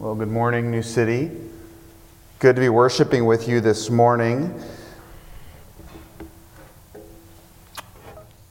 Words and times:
Well, 0.00 0.14
good 0.14 0.30
morning, 0.30 0.70
New 0.70 0.80
City. 0.80 1.30
Good 2.38 2.56
to 2.56 2.60
be 2.62 2.70
worshiping 2.70 3.26
with 3.26 3.46
you 3.46 3.60
this 3.60 3.90
morning. 3.90 4.58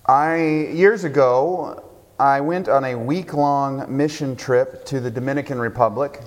I 0.06 0.70
years 0.72 1.06
ago, 1.06 1.84
I 2.20 2.40
went 2.40 2.70
on 2.70 2.84
a 2.84 2.94
week-long 2.94 3.98
mission 3.98 4.36
trip 4.36 4.86
to 4.86 5.00
the 5.00 5.10
Dominican 5.10 5.58
Republic. 5.58 6.22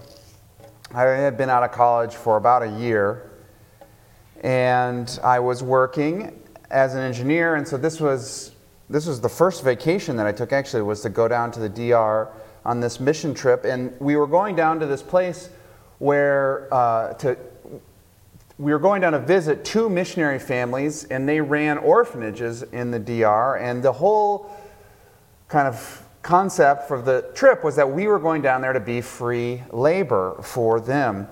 I 0.92 1.02
had 1.02 1.38
been 1.38 1.50
out 1.50 1.62
of 1.62 1.70
college 1.70 2.16
for 2.16 2.36
about 2.36 2.64
a 2.64 2.80
year, 2.80 3.30
and 4.42 5.20
I 5.22 5.38
was 5.38 5.62
working 5.62 6.36
as 6.68 6.96
an 6.96 7.00
engineer, 7.00 7.54
and 7.54 7.68
so 7.68 7.76
this 7.76 8.00
was 8.00 8.50
this 8.90 9.06
was 9.06 9.20
the 9.20 9.28
first 9.28 9.62
vacation 9.62 10.16
that 10.16 10.26
I 10.26 10.32
took 10.32 10.52
actually 10.52 10.82
was 10.82 11.00
to 11.02 11.10
go 11.10 11.28
down 11.28 11.52
to 11.52 11.60
the 11.60 11.68
DR 11.68 12.28
on 12.64 12.80
this 12.80 13.00
mission 13.00 13.34
trip, 13.34 13.64
and 13.64 13.92
we 14.00 14.16
were 14.16 14.26
going 14.26 14.56
down 14.56 14.80
to 14.80 14.86
this 14.86 15.02
place 15.02 15.48
where 15.98 16.72
uh, 16.72 17.14
to 17.14 17.36
we 18.58 18.72
were 18.72 18.78
going 18.78 19.00
down 19.00 19.12
to 19.12 19.18
visit 19.18 19.64
two 19.64 19.88
missionary 19.88 20.38
families, 20.38 21.04
and 21.04 21.28
they 21.28 21.40
ran 21.40 21.78
orphanages 21.78 22.62
in 22.62 22.90
the 22.90 22.98
DR, 22.98 23.56
and 23.56 23.82
the 23.82 23.92
whole 23.92 24.50
kind 25.48 25.66
of 25.66 26.06
concept 26.22 26.86
for 26.86 27.02
the 27.02 27.28
trip 27.34 27.64
was 27.64 27.74
that 27.76 27.90
we 27.90 28.06
were 28.06 28.18
going 28.18 28.42
down 28.42 28.60
there 28.60 28.72
to 28.72 28.80
be 28.80 29.00
free 29.00 29.62
labor 29.72 30.36
for 30.42 30.80
them. 30.80 31.26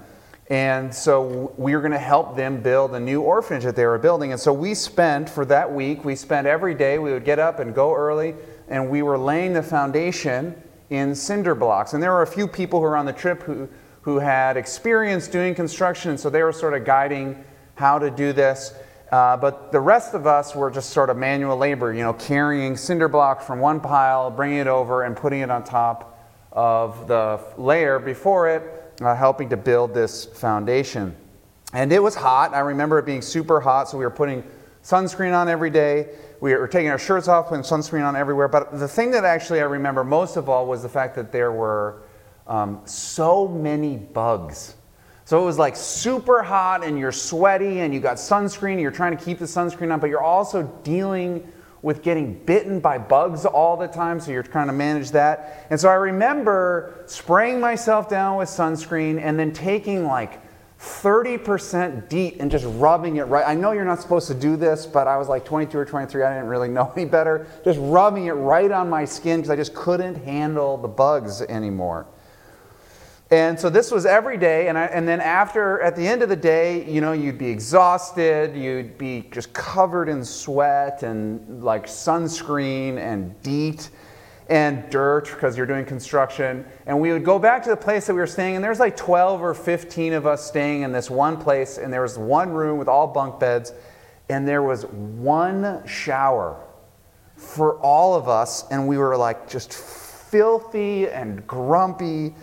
And 0.49 0.93
so 0.93 1.55
we 1.57 1.77
were 1.77 1.81
going 1.81 1.93
to 1.93 1.99
help 1.99 2.35
them 2.35 2.61
build 2.61 2.93
a 2.95 3.01
new 3.01 3.21
orphanage 3.21 3.63
that 3.63 3.77
they 3.77 3.87
were 3.87 3.99
building. 3.99 4.33
And 4.33 4.41
so 4.41 4.53
we 4.53 4.75
spent, 4.75 5.31
for 5.31 5.45
that 5.45 5.73
week, 5.73 6.05
we 6.05 6.17
spent 6.17 6.49
every 6.49 6.75
day, 6.75 6.99
we 6.99 7.13
would 7.13 7.25
get 7.25 7.39
up 7.39 7.61
and 7.61 7.73
go 7.73 7.95
early, 7.95 8.35
and 8.67 8.91
we 8.91 9.03
were 9.03 9.17
laying 9.17 9.53
the 9.53 9.63
foundation 9.63 10.61
in 10.91 11.15
cinder 11.15 11.55
blocks. 11.55 11.95
And 11.95 12.03
there 12.03 12.13
were 12.13 12.23
a 12.23 12.27
few 12.27 12.47
people 12.47 12.81
who 12.81 12.85
were 12.85 12.97
on 12.97 13.07
the 13.07 13.13
trip 13.13 13.43
who, 13.43 13.69
who 14.03 14.19
had 14.19 14.57
experience 14.57 15.29
doing 15.29 15.55
construction, 15.55 16.11
and 16.11 16.21
so 16.21 16.29
they 16.29 16.43
were 16.43 16.53
sort 16.53 16.75
of 16.75 16.85
guiding 16.85 17.43
how 17.77 17.99
to 17.99 18.11
do 18.11 18.33
this. 18.33 18.75
Uh, 19.11 19.37
but 19.37 19.73
the 19.73 19.81
rest 19.81 20.15
of 20.15 20.27
us 20.27 20.55
were 20.55 20.71
just 20.71 20.91
sort 20.91 21.11
of 21.11 21.17
manual 21.17 21.57
labor, 21.57 21.93
you 21.93 22.03
know, 22.03 22.13
carrying 22.13 22.77
cinder 22.77 23.09
blocks 23.09 23.45
from 23.45 23.59
one 23.59 23.81
pile, 23.81 24.31
bringing 24.31 24.59
it 24.59 24.67
over, 24.67 25.05
and 25.05 25.17
putting 25.17 25.41
it 25.41 25.51
on 25.51 25.65
top 25.65 26.19
of 26.53 27.09
the 27.09 27.41
layer 27.57 27.99
before 27.99 28.49
it, 28.49 28.63
uh, 29.01 29.15
helping 29.15 29.49
to 29.49 29.57
build 29.57 29.95
this 29.95 30.27
foundation. 30.27 31.17
And 31.73 31.93
it 31.93 32.03
was 32.03 32.15
hot. 32.15 32.55
I 32.55 32.61
remember 32.61 32.99
it 32.99 33.07
being 33.07 33.23
super 33.23 33.61
hot, 33.61 33.89
so 33.89 33.99
we 33.99 34.05
were 34.05 34.11
putting 34.11 34.45
sunscreen 34.83 35.37
on 35.37 35.49
every 35.49 35.71
day 35.71 36.09
we 36.41 36.55
were 36.55 36.69
taking 36.69 36.91
our 36.91 36.99
shirts 36.99 37.29
off, 37.29 37.49
putting 37.49 37.65
sunscreen 37.65 38.05
on 38.05 38.17
everywhere. 38.17 38.49
But 38.49 38.79
the 38.79 38.89
thing 38.89 39.11
that 39.13 39.25
actually 39.25 39.61
I 39.61 39.65
remember 39.65 40.05
most 40.05 40.37
of 40.37 40.49
all 40.49 40.67
was 40.67 40.83
the 40.83 40.89
fact 40.89 41.15
that 41.17 41.33
there 41.33 41.53
were 41.53 42.03
um, 42.47 42.81
so 42.85 43.47
many 43.47 43.97
bugs. 43.97 44.75
So 45.25 45.41
it 45.41 45.45
was 45.45 45.59
like 45.59 45.77
super 45.77 46.43
hot 46.43 46.83
and 46.83 46.99
you're 46.99 47.13
sweaty 47.13 47.81
and 47.81 47.95
you 47.95 48.01
got 48.01 48.17
sunscreen, 48.17 48.81
you're 48.81 48.91
trying 48.91 49.17
to 49.17 49.25
keep 49.25 49.39
the 49.39 49.45
sunscreen 49.45 49.93
on, 49.93 50.01
but 50.01 50.11
you're 50.11 50.23
also 50.23 50.65
dealing 50.83 51.47
with 51.83 52.03
getting 52.03 52.35
bitten 52.45 52.81
by 52.81 52.99
bugs 52.99 53.47
all 53.47 53.77
the 53.77 53.87
time, 53.87 54.21
so 54.21 54.31
you're 54.31 54.43
trying 54.43 54.67
to 54.67 54.73
manage 54.73 55.13
that. 55.13 55.67
And 55.71 55.81
so 55.81 55.89
I 55.89 55.95
remember 55.95 57.05
spraying 57.07 57.61
myself 57.61 58.09
down 58.09 58.37
with 58.37 58.49
sunscreen 58.49 59.21
and 59.21 59.39
then 59.39 59.53
taking 59.53 60.05
like 60.05 60.41
30% 60.81 62.09
DEET 62.09 62.37
and 62.41 62.51
just 62.51 62.65
rubbing 62.67 63.17
it 63.17 63.25
right. 63.25 63.45
I 63.47 63.55
know 63.55 63.73
you're 63.73 63.85
not 63.85 64.01
supposed 64.01 64.29
to 64.29 64.35
do 64.35 64.57
this, 64.57 64.87
but 64.87 65.07
I 65.07 65.19
was 65.19 65.29
like 65.29 65.45
22 65.45 65.79
or 65.79 65.85
23. 65.85 66.23
I 66.23 66.35
didn't 66.35 66.49
really 66.49 66.71
know 66.71 66.91
any 66.97 67.05
better. 67.05 67.47
Just 67.65 67.79
rubbing 67.83 68.27
it 68.27 68.33
right 68.33 68.71
on 68.71 68.89
my 68.89 69.05
skin 69.05 69.41
because 69.41 69.51
I 69.51 69.57
just 69.57 69.75
couldn't 69.75 70.15
handle 70.15 70.79
the 70.79 70.89
bugs 70.89 71.43
anymore. 71.43 72.07
And 73.31 73.61
so 73.61 73.69
this 73.69 73.91
was 73.91 74.07
every 74.07 74.39
day. 74.39 74.69
And, 74.69 74.79
I, 74.79 74.87
and 74.87 75.07
then 75.07 75.21
after, 75.21 75.81
at 75.83 75.97
the 75.97 76.07
end 76.07 76.23
of 76.23 76.31
the 76.31 76.37
day, 76.37 76.91
you 76.91 77.03
know, 77.03 77.13
you'd 77.13 77.39
be 77.39 77.49
exhausted. 77.49 78.57
You'd 78.57 78.97
be 78.97 79.29
just 79.31 79.53
covered 79.53 80.09
in 80.09 80.25
sweat 80.25 81.03
and 81.03 81.63
like 81.63 81.87
sunscreen 81.87 82.97
and 82.97 83.41
DEET 83.43 83.91
and 84.51 84.91
dirt 84.91 85.27
because 85.27 85.57
you're 85.57 85.65
doing 85.65 85.85
construction. 85.85 86.67
And 86.85 87.01
we 87.01 87.13
would 87.13 87.25
go 87.25 87.39
back 87.39 87.63
to 87.63 87.71
the 87.71 87.77
place 87.77 88.09
that 88.09 88.15
we 88.15 88.21
were 88.21 88.27
staying, 88.27 88.57
and 88.57 88.65
there's 88.65 88.81
like 88.81 88.97
12 88.97 89.41
or 89.41 89.55
15 89.55 90.13
of 90.13 90.27
us 90.27 90.45
staying 90.45 90.83
in 90.83 90.91
this 90.91 91.09
one 91.09 91.37
place, 91.37 91.79
and 91.79 91.93
there 91.93 92.03
was 92.03 92.19
one 92.19 92.51
room 92.51 92.77
with 92.77 92.89
all 92.89 93.07
bunk 93.07 93.39
beds, 93.39 93.73
and 94.29 94.47
there 94.47 94.63
was 94.63 94.87
one 94.87 95.87
shower 95.87 96.61
for 97.37 97.79
all 97.79 98.17
of 98.17 98.29
us, 98.29 98.69
and 98.71 98.87
we 98.87 98.99
were 98.99 99.17
like 99.17 99.49
just 99.49 99.73
filthy 99.73 101.09
and 101.09 101.47
grumpy. 101.47 102.35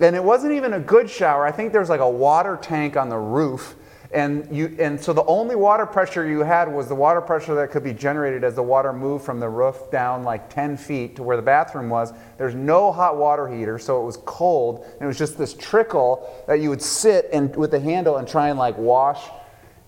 And 0.00 0.14
it 0.14 0.22
wasn't 0.22 0.52
even 0.52 0.74
a 0.74 0.80
good 0.80 1.08
shower. 1.08 1.46
I 1.46 1.50
think 1.50 1.72
there 1.72 1.80
was 1.80 1.90
like 1.90 2.00
a 2.00 2.08
water 2.08 2.58
tank 2.60 2.96
on 2.96 3.08
the 3.08 3.18
roof 3.18 3.74
and, 4.14 4.56
you, 4.56 4.76
and 4.78 5.00
so 5.00 5.12
the 5.12 5.24
only 5.24 5.56
water 5.56 5.84
pressure 5.84 6.24
you 6.24 6.40
had 6.40 6.72
was 6.72 6.86
the 6.86 6.94
water 6.94 7.20
pressure 7.20 7.56
that 7.56 7.72
could 7.72 7.82
be 7.82 7.92
generated 7.92 8.44
as 8.44 8.54
the 8.54 8.62
water 8.62 8.92
moved 8.92 9.24
from 9.24 9.40
the 9.40 9.48
roof 9.48 9.90
down 9.90 10.22
like 10.22 10.48
10 10.48 10.76
feet 10.76 11.16
to 11.16 11.24
where 11.24 11.36
the 11.36 11.42
bathroom 11.42 11.90
was. 11.90 12.12
There's 12.38 12.54
no 12.54 12.92
hot 12.92 13.16
water 13.16 13.48
heater, 13.48 13.76
so 13.76 14.00
it 14.00 14.04
was 14.04 14.18
cold. 14.18 14.86
And 14.92 15.02
it 15.02 15.06
was 15.06 15.18
just 15.18 15.36
this 15.36 15.52
trickle 15.54 16.44
that 16.46 16.60
you 16.60 16.70
would 16.70 16.80
sit 16.80 17.28
and 17.32 17.54
with 17.56 17.72
the 17.72 17.80
handle 17.80 18.18
and 18.18 18.28
try 18.28 18.50
and 18.50 18.58
like 18.58 18.78
wash 18.78 19.20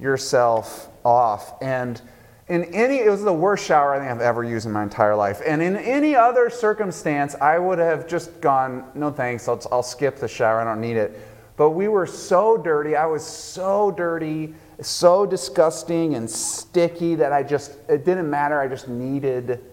yourself 0.00 0.88
off. 1.04 1.54
And 1.62 2.02
in 2.48 2.64
any, 2.74 2.98
it 2.98 3.10
was 3.10 3.22
the 3.22 3.32
worst 3.32 3.64
shower 3.64 3.94
I 3.94 4.00
think 4.00 4.10
I've 4.10 4.20
ever 4.20 4.42
used 4.42 4.66
in 4.66 4.72
my 4.72 4.82
entire 4.82 5.14
life. 5.14 5.40
And 5.46 5.62
in 5.62 5.76
any 5.76 6.16
other 6.16 6.50
circumstance, 6.50 7.36
I 7.36 7.60
would 7.60 7.78
have 7.78 8.08
just 8.08 8.40
gone, 8.40 8.90
no 8.96 9.12
thanks, 9.12 9.46
I'll, 9.46 9.62
I'll 9.70 9.84
skip 9.84 10.16
the 10.16 10.26
shower, 10.28 10.60
I 10.60 10.64
don't 10.64 10.80
need 10.80 10.96
it. 10.96 11.20
But 11.56 11.70
we 11.70 11.88
were 11.88 12.06
so 12.06 12.56
dirty. 12.56 12.96
I 12.96 13.06
was 13.06 13.24
so 13.24 13.90
dirty, 13.90 14.54
so 14.80 15.24
disgusting 15.24 16.14
and 16.14 16.28
sticky 16.28 17.14
that 17.16 17.32
I 17.32 17.42
just, 17.42 17.78
it 17.88 18.04
didn't 18.04 18.28
matter. 18.28 18.60
I 18.60 18.68
just 18.68 18.88
needed 18.88 19.64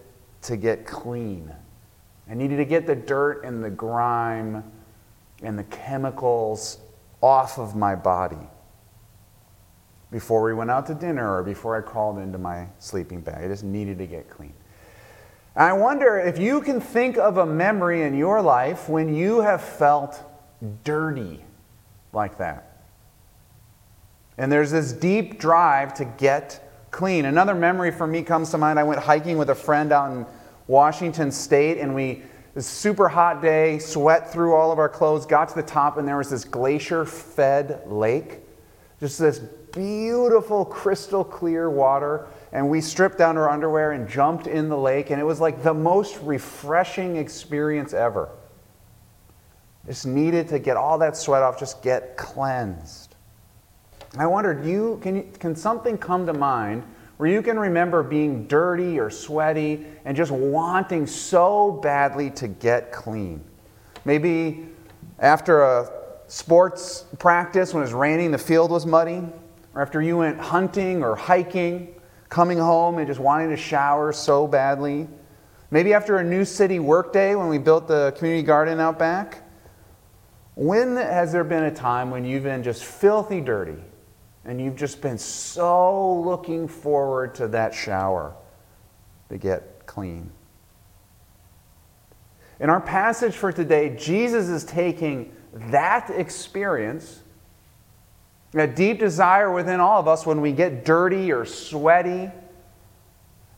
to 0.42 0.56
get 0.56 0.86
clean. 0.86 1.52
I 2.28 2.34
needed 2.34 2.56
to 2.56 2.64
get 2.64 2.86
the 2.86 2.96
dirt 2.96 3.44
and 3.44 3.62
the 3.62 3.70
grime 3.70 4.64
and 5.42 5.58
the 5.58 5.64
chemicals 5.64 6.78
off 7.20 7.58
of 7.58 7.76
my 7.76 7.94
body 7.94 8.48
before 10.10 10.42
we 10.42 10.54
went 10.54 10.70
out 10.70 10.86
to 10.86 10.94
dinner 10.94 11.36
or 11.36 11.42
before 11.42 11.76
I 11.76 11.80
crawled 11.80 12.18
into 12.18 12.38
my 12.38 12.66
sleeping 12.78 13.20
bag. 13.20 13.44
I 13.44 13.48
just 13.48 13.64
needed 13.64 13.98
to 13.98 14.06
get 14.06 14.30
clean. 14.30 14.54
I 15.56 15.72
wonder 15.72 16.18
if 16.18 16.38
you 16.38 16.62
can 16.62 16.80
think 16.80 17.18
of 17.18 17.36
a 17.36 17.46
memory 17.46 18.02
in 18.02 18.16
your 18.16 18.40
life 18.40 18.88
when 18.88 19.14
you 19.14 19.40
have 19.40 19.62
felt 19.62 20.20
dirty 20.82 21.44
like 22.14 22.38
that. 22.38 22.86
And 24.36 24.50
there's 24.50 24.70
this 24.70 24.92
deep 24.92 25.38
drive 25.38 25.94
to 25.94 26.04
get 26.04 26.60
clean. 26.90 27.24
Another 27.24 27.54
memory 27.54 27.90
for 27.90 28.06
me 28.06 28.22
comes 28.22 28.50
to 28.50 28.58
mind. 28.58 28.78
I 28.78 28.82
went 28.82 29.00
hiking 29.00 29.38
with 29.38 29.50
a 29.50 29.54
friend 29.54 29.92
out 29.92 30.12
in 30.12 30.26
Washington 30.66 31.30
State, 31.30 31.78
and 31.78 31.94
we, 31.94 32.22
this 32.54 32.66
super 32.66 33.08
hot 33.08 33.42
day, 33.42 33.78
sweat 33.78 34.32
through 34.32 34.54
all 34.54 34.72
of 34.72 34.78
our 34.78 34.88
clothes, 34.88 35.26
got 35.26 35.48
to 35.50 35.54
the 35.54 35.62
top, 35.62 35.98
and 35.98 36.06
there 36.06 36.16
was 36.16 36.30
this 36.30 36.44
glacier 36.44 37.04
fed 37.04 37.82
lake. 37.86 38.40
Just 39.00 39.18
this 39.18 39.38
beautiful, 39.38 40.64
crystal 40.64 41.24
clear 41.24 41.68
water. 41.68 42.26
And 42.52 42.70
we 42.70 42.80
stripped 42.80 43.18
down 43.18 43.36
our 43.36 43.50
underwear 43.50 43.92
and 43.92 44.08
jumped 44.08 44.46
in 44.46 44.68
the 44.68 44.78
lake, 44.78 45.10
and 45.10 45.20
it 45.20 45.24
was 45.24 45.40
like 45.40 45.62
the 45.62 45.74
most 45.74 46.18
refreshing 46.22 47.16
experience 47.16 47.92
ever. 47.92 48.30
Just 49.86 50.06
needed 50.06 50.48
to 50.48 50.58
get 50.58 50.76
all 50.76 50.98
that 50.98 51.16
sweat 51.16 51.42
off, 51.42 51.58
just 51.58 51.82
get 51.82 52.16
cleansed. 52.16 53.14
I 54.16 54.26
wondered, 54.26 54.64
you, 54.64 54.98
can, 55.02 55.16
you, 55.16 55.28
can 55.38 55.56
something 55.56 55.98
come 55.98 56.24
to 56.26 56.32
mind 56.32 56.84
where 57.16 57.28
you 57.28 57.42
can 57.42 57.58
remember 57.58 58.02
being 58.02 58.46
dirty 58.46 58.98
or 58.98 59.10
sweaty 59.10 59.86
and 60.04 60.16
just 60.16 60.30
wanting 60.30 61.06
so 61.06 61.72
badly 61.82 62.30
to 62.30 62.48
get 62.48 62.92
clean? 62.92 63.44
Maybe 64.04 64.66
after 65.18 65.62
a 65.62 65.90
sports 66.28 67.04
practice 67.18 67.74
when 67.74 67.82
it 67.82 67.86
was 67.86 67.92
raining, 67.92 68.30
the 68.30 68.38
field 68.38 68.70
was 68.70 68.86
muddy, 68.86 69.22
or 69.74 69.82
after 69.82 70.00
you 70.00 70.18
went 70.18 70.38
hunting 70.38 71.02
or 71.02 71.16
hiking, 71.16 71.94
coming 72.28 72.58
home 72.58 72.98
and 72.98 73.06
just 73.06 73.20
wanting 73.20 73.50
to 73.50 73.56
shower 73.56 74.12
so 74.12 74.46
badly. 74.46 75.08
Maybe 75.70 75.92
after 75.92 76.18
a 76.18 76.24
new 76.24 76.44
city 76.44 76.78
workday 76.78 77.34
when 77.34 77.48
we 77.48 77.58
built 77.58 77.88
the 77.88 78.12
community 78.16 78.44
garden 78.44 78.80
out 78.80 78.98
back. 78.98 79.43
When 80.54 80.96
has 80.96 81.32
there 81.32 81.44
been 81.44 81.64
a 81.64 81.74
time 81.74 82.10
when 82.10 82.24
you've 82.24 82.44
been 82.44 82.62
just 82.62 82.84
filthy 82.84 83.40
dirty 83.40 83.82
and 84.44 84.60
you've 84.60 84.76
just 84.76 85.00
been 85.00 85.18
so 85.18 86.20
looking 86.20 86.68
forward 86.68 87.34
to 87.36 87.48
that 87.48 87.74
shower 87.74 88.34
to 89.30 89.38
get 89.38 89.86
clean? 89.86 90.30
In 92.60 92.70
our 92.70 92.80
passage 92.80 93.34
for 93.34 93.50
today, 93.50 93.96
Jesus 93.96 94.48
is 94.48 94.62
taking 94.62 95.34
that 95.54 96.08
experience, 96.10 97.20
that 98.52 98.76
deep 98.76 99.00
desire 99.00 99.52
within 99.52 99.80
all 99.80 99.98
of 99.98 100.06
us 100.06 100.24
when 100.24 100.40
we 100.40 100.52
get 100.52 100.84
dirty 100.84 101.32
or 101.32 101.44
sweaty, 101.44 102.30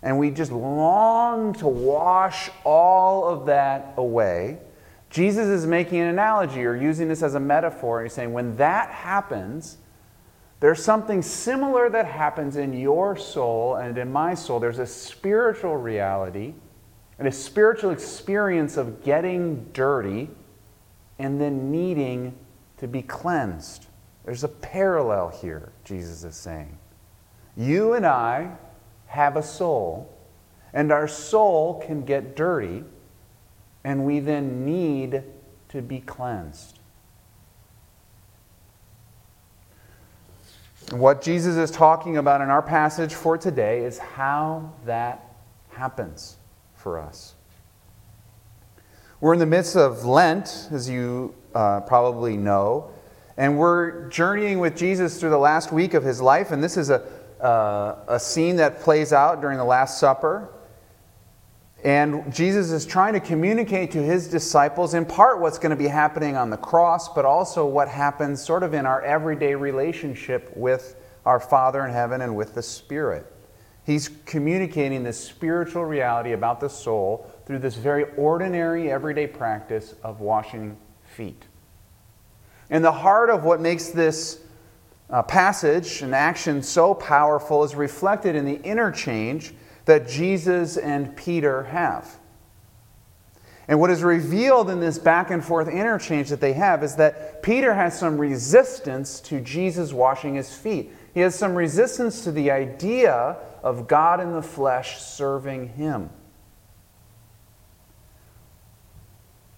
and 0.02 0.18
we 0.18 0.30
just 0.30 0.50
long 0.50 1.52
to 1.54 1.66
wash 1.66 2.48
all 2.64 3.28
of 3.28 3.46
that 3.46 3.92
away. 3.98 4.58
Jesus 5.10 5.46
is 5.46 5.66
making 5.66 6.00
an 6.00 6.08
analogy 6.08 6.64
or 6.64 6.74
using 6.74 7.08
this 7.08 7.22
as 7.22 7.34
a 7.34 7.40
metaphor. 7.40 8.02
He's 8.02 8.12
saying, 8.12 8.32
when 8.32 8.56
that 8.56 8.90
happens, 8.90 9.78
there's 10.60 10.82
something 10.82 11.22
similar 11.22 11.88
that 11.90 12.06
happens 12.06 12.56
in 12.56 12.72
your 12.72 13.16
soul 13.16 13.76
and 13.76 13.96
in 13.98 14.10
my 14.10 14.34
soul. 14.34 14.58
There's 14.58 14.78
a 14.78 14.86
spiritual 14.86 15.76
reality 15.76 16.54
and 17.18 17.28
a 17.28 17.32
spiritual 17.32 17.90
experience 17.90 18.76
of 18.76 19.02
getting 19.04 19.64
dirty 19.72 20.28
and 21.18 21.40
then 21.40 21.70
needing 21.70 22.36
to 22.78 22.88
be 22.88 23.02
cleansed. 23.02 23.86
There's 24.24 24.44
a 24.44 24.48
parallel 24.48 25.28
here, 25.28 25.72
Jesus 25.84 26.24
is 26.24 26.36
saying. 26.36 26.78
You 27.56 27.94
and 27.94 28.04
I 28.04 28.50
have 29.06 29.36
a 29.36 29.42
soul, 29.42 30.12
and 30.74 30.92
our 30.92 31.08
soul 31.08 31.82
can 31.86 32.04
get 32.04 32.36
dirty, 32.36 32.84
and 33.86 34.04
we 34.04 34.18
then 34.18 34.66
need 34.66 35.22
to 35.68 35.80
be 35.80 36.00
cleansed. 36.00 36.80
What 40.90 41.22
Jesus 41.22 41.54
is 41.54 41.70
talking 41.70 42.16
about 42.16 42.40
in 42.40 42.50
our 42.50 42.62
passage 42.62 43.14
for 43.14 43.38
today 43.38 43.84
is 43.84 43.98
how 43.98 44.72
that 44.86 45.36
happens 45.68 46.36
for 46.74 46.98
us. 46.98 47.36
We're 49.20 49.34
in 49.34 49.38
the 49.38 49.46
midst 49.46 49.76
of 49.76 50.04
Lent, 50.04 50.68
as 50.72 50.88
you 50.88 51.32
uh, 51.54 51.78
probably 51.82 52.36
know, 52.36 52.90
and 53.36 53.56
we're 53.56 54.08
journeying 54.08 54.58
with 54.58 54.76
Jesus 54.76 55.20
through 55.20 55.30
the 55.30 55.38
last 55.38 55.70
week 55.70 55.94
of 55.94 56.02
his 56.02 56.20
life, 56.20 56.50
and 56.50 56.62
this 56.62 56.76
is 56.76 56.90
a, 56.90 57.02
uh, 57.40 57.98
a 58.08 58.18
scene 58.18 58.56
that 58.56 58.80
plays 58.80 59.12
out 59.12 59.40
during 59.40 59.58
the 59.58 59.64
Last 59.64 60.00
Supper. 60.00 60.48
And 61.86 62.34
Jesus 62.34 62.72
is 62.72 62.84
trying 62.84 63.12
to 63.12 63.20
communicate 63.20 63.92
to 63.92 64.02
his 64.02 64.26
disciples, 64.26 64.92
in 64.92 65.06
part, 65.06 65.40
what's 65.40 65.56
going 65.56 65.70
to 65.70 65.76
be 65.76 65.86
happening 65.86 66.36
on 66.36 66.50
the 66.50 66.56
cross, 66.56 67.08
but 67.08 67.24
also 67.24 67.64
what 67.64 67.86
happens 67.86 68.42
sort 68.42 68.64
of 68.64 68.74
in 68.74 68.84
our 68.84 69.02
everyday 69.02 69.54
relationship 69.54 70.50
with 70.56 70.96
our 71.24 71.38
Father 71.38 71.86
in 71.86 71.92
heaven 71.92 72.22
and 72.22 72.34
with 72.34 72.56
the 72.56 72.62
Spirit. 72.62 73.32
He's 73.84 74.10
communicating 74.24 75.04
this 75.04 75.16
spiritual 75.16 75.84
reality 75.84 76.32
about 76.32 76.58
the 76.58 76.68
soul 76.68 77.30
through 77.46 77.60
this 77.60 77.76
very 77.76 78.06
ordinary, 78.16 78.90
everyday 78.90 79.28
practice 79.28 79.94
of 80.02 80.20
washing 80.20 80.76
feet. 81.04 81.44
And 82.68 82.84
the 82.84 82.90
heart 82.90 83.30
of 83.30 83.44
what 83.44 83.60
makes 83.60 83.90
this 83.90 84.40
uh, 85.08 85.22
passage 85.22 86.02
and 86.02 86.16
action 86.16 86.64
so 86.64 86.94
powerful 86.94 87.62
is 87.62 87.76
reflected 87.76 88.34
in 88.34 88.44
the 88.44 88.60
interchange 88.64 89.54
that 89.86 90.06
Jesus 90.06 90.76
and 90.76 91.16
Peter 91.16 91.64
have. 91.64 92.18
And 93.68 93.80
what 93.80 93.90
is 93.90 94.02
revealed 94.02 94.70
in 94.70 94.78
this 94.78 94.98
back 94.98 95.30
and 95.30 95.44
forth 95.44 95.66
interchange 95.68 96.28
that 96.28 96.40
they 96.40 96.52
have 96.52 96.84
is 96.84 96.96
that 96.96 97.42
Peter 97.42 97.74
has 97.74 97.98
some 97.98 98.16
resistance 98.18 99.20
to 99.20 99.40
Jesus 99.40 99.92
washing 99.92 100.34
his 100.34 100.54
feet. 100.54 100.92
He 101.14 101.20
has 101.20 101.34
some 101.34 101.54
resistance 101.54 102.22
to 102.24 102.32
the 102.32 102.50
idea 102.50 103.36
of 103.62 103.88
God 103.88 104.20
in 104.20 104.32
the 104.32 104.42
flesh 104.42 105.00
serving 105.00 105.68
him. 105.70 106.10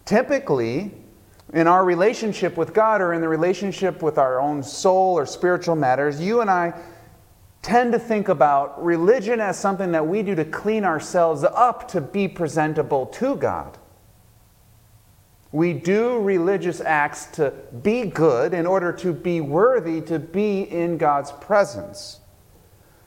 Typically, 0.07 0.93
in 1.53 1.67
our 1.67 1.85
relationship 1.85 2.57
with 2.57 2.73
God 2.73 3.03
or 3.03 3.13
in 3.13 3.21
the 3.21 3.29
relationship 3.29 4.03
with 4.03 4.17
our 4.17 4.41
own 4.41 4.63
soul 4.63 5.19
or 5.19 5.27
spiritual 5.27 5.77
matters, 5.77 6.19
you 6.19 6.41
and 6.41 6.51
I 6.51 6.73
tend 7.63 7.93
to 7.93 7.99
think 7.99 8.29
about 8.29 8.83
religion 8.83 9.41
as 9.41 9.59
something 9.59 9.93
that 9.93 10.07
we 10.07 10.23
do 10.23 10.35
to 10.35 10.45
clean 10.45 10.85
ourselves 10.85 11.45
up 11.45 11.89
to 11.89 12.01
be 12.01 12.29
presentable 12.29 13.07
to 13.07 13.37
God. 13.37 13.79
We 15.51 15.73
do 15.73 16.21
religious 16.21 16.81
acts 16.81 17.27
to 17.33 17.53
be 17.83 18.05
good 18.05 18.53
in 18.53 18.67
order 18.67 18.93
to 18.95 19.13
be 19.13 19.41
worthy 19.41 20.01
to 20.03 20.19
be 20.19 20.63
in 20.63 20.99
God's 20.99 21.33
presence. 21.33 22.21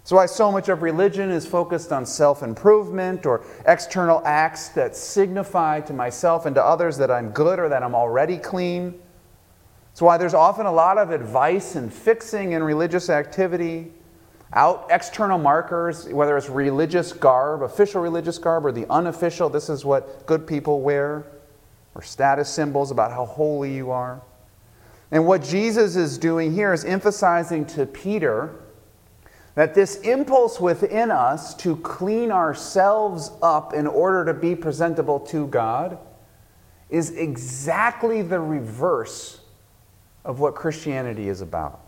So, 0.04 0.16
why 0.16 0.26
so 0.26 0.52
much 0.52 0.68
of 0.68 0.82
religion 0.82 1.30
is 1.30 1.46
focused 1.46 1.92
on 1.92 2.08
self 2.08 2.42
improvement 2.42 3.28
or 3.28 3.46
external 3.68 4.24
acts 4.26 4.70
that 4.70 4.96
signify 4.96 5.82
to 5.82 5.94
myself 5.94 6.48
and 6.48 6.56
to 6.56 6.64
others 6.64 6.98
that 6.98 7.12
I'm 7.12 7.30
good 7.30 7.60
or 7.60 7.70
that 7.70 7.84
I'm 7.84 7.94
already 7.94 8.40
clean. 8.40 9.00
That's 9.92 10.02
why 10.02 10.18
there's 10.18 10.34
often 10.34 10.66
a 10.66 10.72
lot 10.72 10.98
of 10.98 11.12
advice 11.12 11.76
and 11.76 11.94
fixing 11.94 12.54
in 12.54 12.64
religious 12.64 13.12
activity 13.12 13.92
out 14.54 14.88
external 14.90 15.38
markers, 15.38 16.08
whether 16.10 16.36
it's 16.38 16.50
religious 16.50 17.14
garb, 17.14 17.62
official 17.62 18.02
religious 18.02 18.38
garb, 18.38 18.66
or 18.66 18.72
the 18.72 18.90
unofficial, 18.90 19.50
this 19.50 19.70
is 19.70 19.86
what 19.86 20.26
good 20.26 20.46
people 20.46 20.82
wear, 20.82 21.26
or 21.96 22.02
status 22.02 22.50
symbols 22.50 22.92
about 22.92 23.12
how 23.12 23.26
holy 23.26 23.74
you 23.74 23.92
are. 23.92 24.22
And 25.12 25.26
what 25.26 25.44
Jesus 25.44 25.96
is 25.96 26.18
doing 26.18 26.54
here 26.54 26.74
is 26.74 26.86
emphasizing 26.86 27.66
to 27.68 27.86
Peter 27.86 28.56
that 29.56 29.74
this 29.74 29.98
impulse 29.98 30.60
within 30.60 31.12
us 31.12 31.54
to 31.56 31.76
clean 31.78 32.32
ourselves 32.32 33.32
up 33.42 33.74
in 33.74 33.86
order 33.86 34.26
to 34.26 34.34
be 34.34 34.56
presentable 34.56 35.20
to 35.20 35.48
God 35.48 35.98
is 36.90 37.12
exactly 37.12 38.22
the 38.22 38.40
reverse 38.40 39.42
of 40.24 40.40
what 40.40 40.56
Christianity 40.56 41.28
is 41.28 41.42
about. 41.42 41.82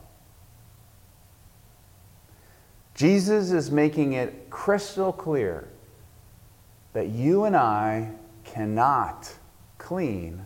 Jesus 2.95 3.51
is 3.51 3.71
making 3.71 4.13
it 4.13 4.49
crystal 4.49 5.11
clear 5.11 5.67
that 6.93 7.07
you 7.09 7.45
and 7.45 7.55
I 7.55 8.11
cannot 8.43 9.33
clean 9.77 10.45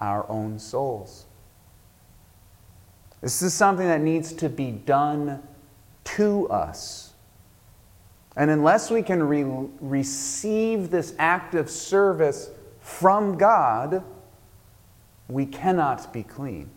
our 0.00 0.28
own 0.28 0.58
souls. 0.58 1.26
This 3.20 3.40
is 3.40 3.54
something 3.54 3.86
that 3.86 4.00
needs 4.00 4.32
to 4.34 4.48
be 4.48 4.70
done 4.70 5.42
to 6.04 6.48
us. 6.48 7.14
And 8.36 8.50
unless 8.50 8.90
we 8.90 9.02
can 9.02 9.22
re- 9.22 9.68
receive 9.80 10.90
this 10.90 11.14
act 11.18 11.54
of 11.54 11.70
service 11.70 12.50
from 12.80 13.38
God, 13.38 14.04
we 15.28 15.46
cannot 15.46 16.12
be 16.12 16.22
clean. 16.22 16.70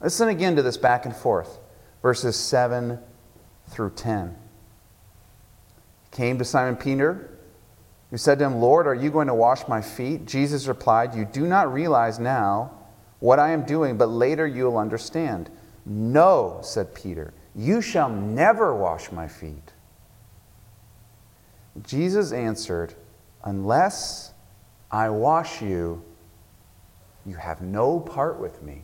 Listen 0.00 0.28
again 0.28 0.56
to 0.56 0.62
this 0.62 0.76
back 0.76 1.04
and 1.04 1.14
forth, 1.14 1.58
verses 2.00 2.36
7 2.36 2.98
through 3.72 3.90
10. 3.90 4.36
He 6.04 6.16
came 6.16 6.38
to 6.38 6.44
Simon 6.44 6.76
Peter, 6.76 7.30
who 8.10 8.18
said 8.18 8.38
to 8.38 8.44
him, 8.44 8.56
Lord, 8.60 8.86
are 8.86 8.94
you 8.94 9.10
going 9.10 9.28
to 9.28 9.34
wash 9.34 9.66
my 9.66 9.80
feet? 9.80 10.26
Jesus 10.26 10.66
replied, 10.66 11.14
You 11.14 11.24
do 11.24 11.46
not 11.46 11.72
realize 11.72 12.18
now 12.18 12.72
what 13.20 13.38
I 13.38 13.50
am 13.50 13.64
doing, 13.64 13.96
but 13.96 14.06
later 14.06 14.46
you'll 14.46 14.76
understand. 14.76 15.50
No, 15.86 16.60
said 16.62 16.94
Peter, 16.94 17.32
you 17.54 17.80
shall 17.80 18.10
never 18.10 18.74
wash 18.74 19.10
my 19.10 19.28
feet. 19.28 19.72
Jesus 21.82 22.32
answered, 22.32 22.94
Unless 23.44 24.32
I 24.90 25.08
wash 25.08 25.62
you, 25.62 26.02
you 27.24 27.36
have 27.36 27.62
no 27.62 27.98
part 27.98 28.38
with 28.38 28.62
me. 28.62 28.82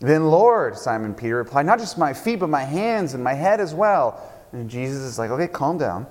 Then, 0.00 0.26
Lord, 0.26 0.76
Simon 0.76 1.14
Peter 1.14 1.36
replied, 1.36 1.66
Not 1.66 1.78
just 1.78 1.96
my 1.96 2.12
feet, 2.12 2.40
but 2.40 2.50
my 2.50 2.64
hands 2.64 3.14
and 3.14 3.24
my 3.24 3.34
head 3.34 3.60
as 3.60 3.74
well. 3.74 4.20
And 4.52 4.68
Jesus 4.68 5.02
is 5.02 5.18
like, 5.18 5.30
Okay, 5.30 5.48
calm 5.48 5.78
down. 5.78 6.06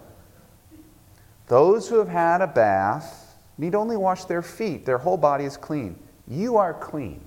Those 1.48 1.88
who 1.88 2.00
have 2.00 2.08
had 2.08 2.42
a 2.42 2.48
bath 2.48 3.38
need 3.58 3.76
only 3.76 3.98
wash 3.98 4.26
their 4.26 4.42
feet, 4.42 4.86
their 4.86 4.98
whole 4.98 5.18
body 5.18 5.46
is 5.46 5.58
clean. 5.58 5.98
You 6.28 6.58
are 6.58 6.74
clean, 6.74 7.22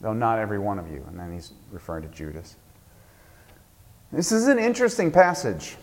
though 0.00 0.12
not 0.12 0.38
every 0.38 0.58
one 0.58 0.78
of 0.78 0.90
you. 0.90 1.02
And 1.08 1.18
then 1.18 1.32
he's 1.32 1.52
referring 1.70 2.02
to 2.02 2.08
Judas. 2.08 2.56
This 4.12 4.32
is 4.32 4.46
an 4.48 4.58
interesting 4.58 5.10
passage. 5.10 5.76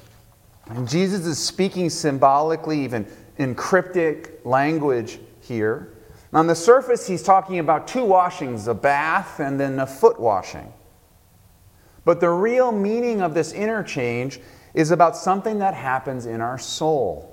And 0.67 0.87
Jesus 0.87 1.25
is 1.25 1.39
speaking 1.39 1.89
symbolically, 1.89 2.83
even 2.83 3.07
in 3.37 3.55
cryptic 3.55 4.39
language 4.45 5.19
here. 5.41 5.93
On 6.33 6.47
the 6.47 6.55
surface, 6.55 7.07
he's 7.07 7.23
talking 7.23 7.59
about 7.59 7.87
two 7.87 8.05
washings 8.05 8.67
a 8.67 8.73
bath 8.73 9.39
and 9.39 9.59
then 9.59 9.79
a 9.79 9.87
foot 9.87 10.19
washing. 10.19 10.71
But 12.05 12.19
the 12.19 12.29
real 12.29 12.71
meaning 12.71 13.21
of 13.21 13.33
this 13.33 13.51
interchange 13.51 14.39
is 14.73 14.91
about 14.91 15.17
something 15.17 15.59
that 15.59 15.73
happens 15.73 16.25
in 16.25 16.41
our 16.41 16.57
soul. 16.57 17.27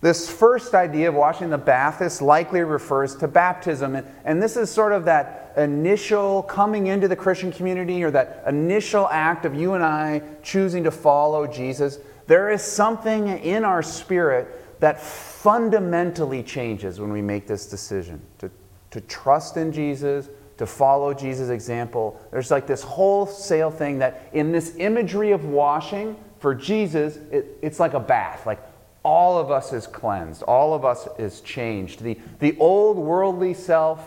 This 0.00 0.30
first 0.30 0.74
idea 0.74 1.08
of 1.08 1.14
washing 1.14 1.50
the 1.50 1.58
bath 1.58 1.98
this 1.98 2.22
likely 2.22 2.60
refers 2.60 3.16
to 3.16 3.26
baptism. 3.26 3.96
And, 3.96 4.06
and 4.24 4.42
this 4.42 4.56
is 4.56 4.70
sort 4.70 4.92
of 4.92 5.04
that 5.06 5.54
initial 5.56 6.44
coming 6.44 6.86
into 6.86 7.08
the 7.08 7.16
Christian 7.16 7.50
community 7.50 8.04
or 8.04 8.10
that 8.12 8.44
initial 8.46 9.08
act 9.08 9.44
of 9.44 9.56
you 9.56 9.74
and 9.74 9.82
I 9.82 10.22
choosing 10.42 10.84
to 10.84 10.92
follow 10.92 11.46
Jesus. 11.48 11.98
There 12.28 12.50
is 12.50 12.62
something 12.62 13.28
in 13.28 13.64
our 13.64 13.82
spirit 13.82 14.67
that 14.80 15.00
fundamentally 15.00 16.42
changes 16.42 17.00
when 17.00 17.12
we 17.12 17.22
make 17.22 17.46
this 17.46 17.66
decision 17.66 18.20
to, 18.38 18.50
to 18.90 19.00
trust 19.02 19.56
in 19.56 19.72
Jesus, 19.72 20.28
to 20.56 20.66
follow 20.66 21.14
Jesus' 21.14 21.50
example. 21.50 22.20
There's 22.30 22.50
like 22.50 22.66
this 22.66 22.82
wholesale 22.82 23.70
thing 23.70 23.98
that 23.98 24.28
in 24.32 24.52
this 24.52 24.76
imagery 24.76 25.32
of 25.32 25.44
washing, 25.44 26.16
for 26.38 26.54
Jesus, 26.54 27.16
it, 27.30 27.58
it's 27.62 27.80
like 27.80 27.94
a 27.94 28.00
bath. 28.00 28.46
Like 28.46 28.60
all 29.02 29.38
of 29.38 29.50
us 29.50 29.72
is 29.72 29.86
cleansed, 29.86 30.42
all 30.42 30.74
of 30.74 30.84
us 30.84 31.08
is 31.18 31.40
changed. 31.40 32.02
The, 32.02 32.18
the 32.38 32.56
old 32.58 32.96
worldly 32.96 33.54
self 33.54 34.00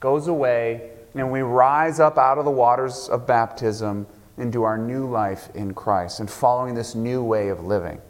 goes 0.00 0.28
away, 0.28 0.90
and 1.14 1.30
we 1.30 1.40
rise 1.40 2.00
up 2.00 2.18
out 2.18 2.38
of 2.38 2.44
the 2.44 2.50
waters 2.50 3.08
of 3.08 3.26
baptism 3.26 4.06
into 4.36 4.62
our 4.64 4.76
new 4.76 5.08
life 5.08 5.48
in 5.54 5.72
Christ 5.74 6.20
and 6.20 6.30
following 6.30 6.74
this 6.74 6.94
new 6.94 7.22
way 7.22 7.48
of 7.48 7.64
living. 7.64 8.00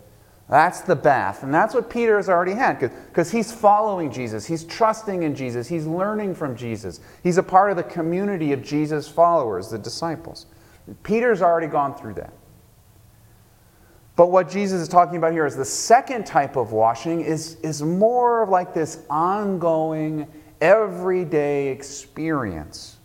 That's 0.48 0.82
the 0.82 0.96
bath. 0.96 1.42
And 1.42 1.54
that's 1.54 1.74
what 1.74 1.88
Peter 1.88 2.16
has 2.16 2.28
already 2.28 2.52
had 2.52 2.78
because 2.78 3.30
he's 3.30 3.50
following 3.50 4.12
Jesus. 4.12 4.44
He's 4.44 4.64
trusting 4.64 5.22
in 5.22 5.34
Jesus. 5.34 5.66
He's 5.68 5.86
learning 5.86 6.34
from 6.34 6.54
Jesus. 6.54 7.00
He's 7.22 7.38
a 7.38 7.42
part 7.42 7.70
of 7.70 7.76
the 7.76 7.82
community 7.82 8.52
of 8.52 8.62
Jesus' 8.62 9.08
followers, 9.08 9.70
the 9.70 9.78
disciples. 9.78 10.46
Peter's 11.02 11.40
already 11.40 11.66
gone 11.66 11.94
through 11.94 12.14
that. 12.14 12.34
But 14.16 14.30
what 14.30 14.48
Jesus 14.48 14.80
is 14.80 14.88
talking 14.88 15.16
about 15.16 15.32
here 15.32 15.46
is 15.46 15.56
the 15.56 15.64
second 15.64 16.24
type 16.24 16.56
of 16.56 16.72
washing 16.72 17.22
is, 17.22 17.56
is 17.62 17.82
more 17.82 18.42
of 18.42 18.48
like 18.48 18.74
this 18.74 19.02
ongoing, 19.10 20.28
everyday 20.60 21.68
experience. 21.68 22.98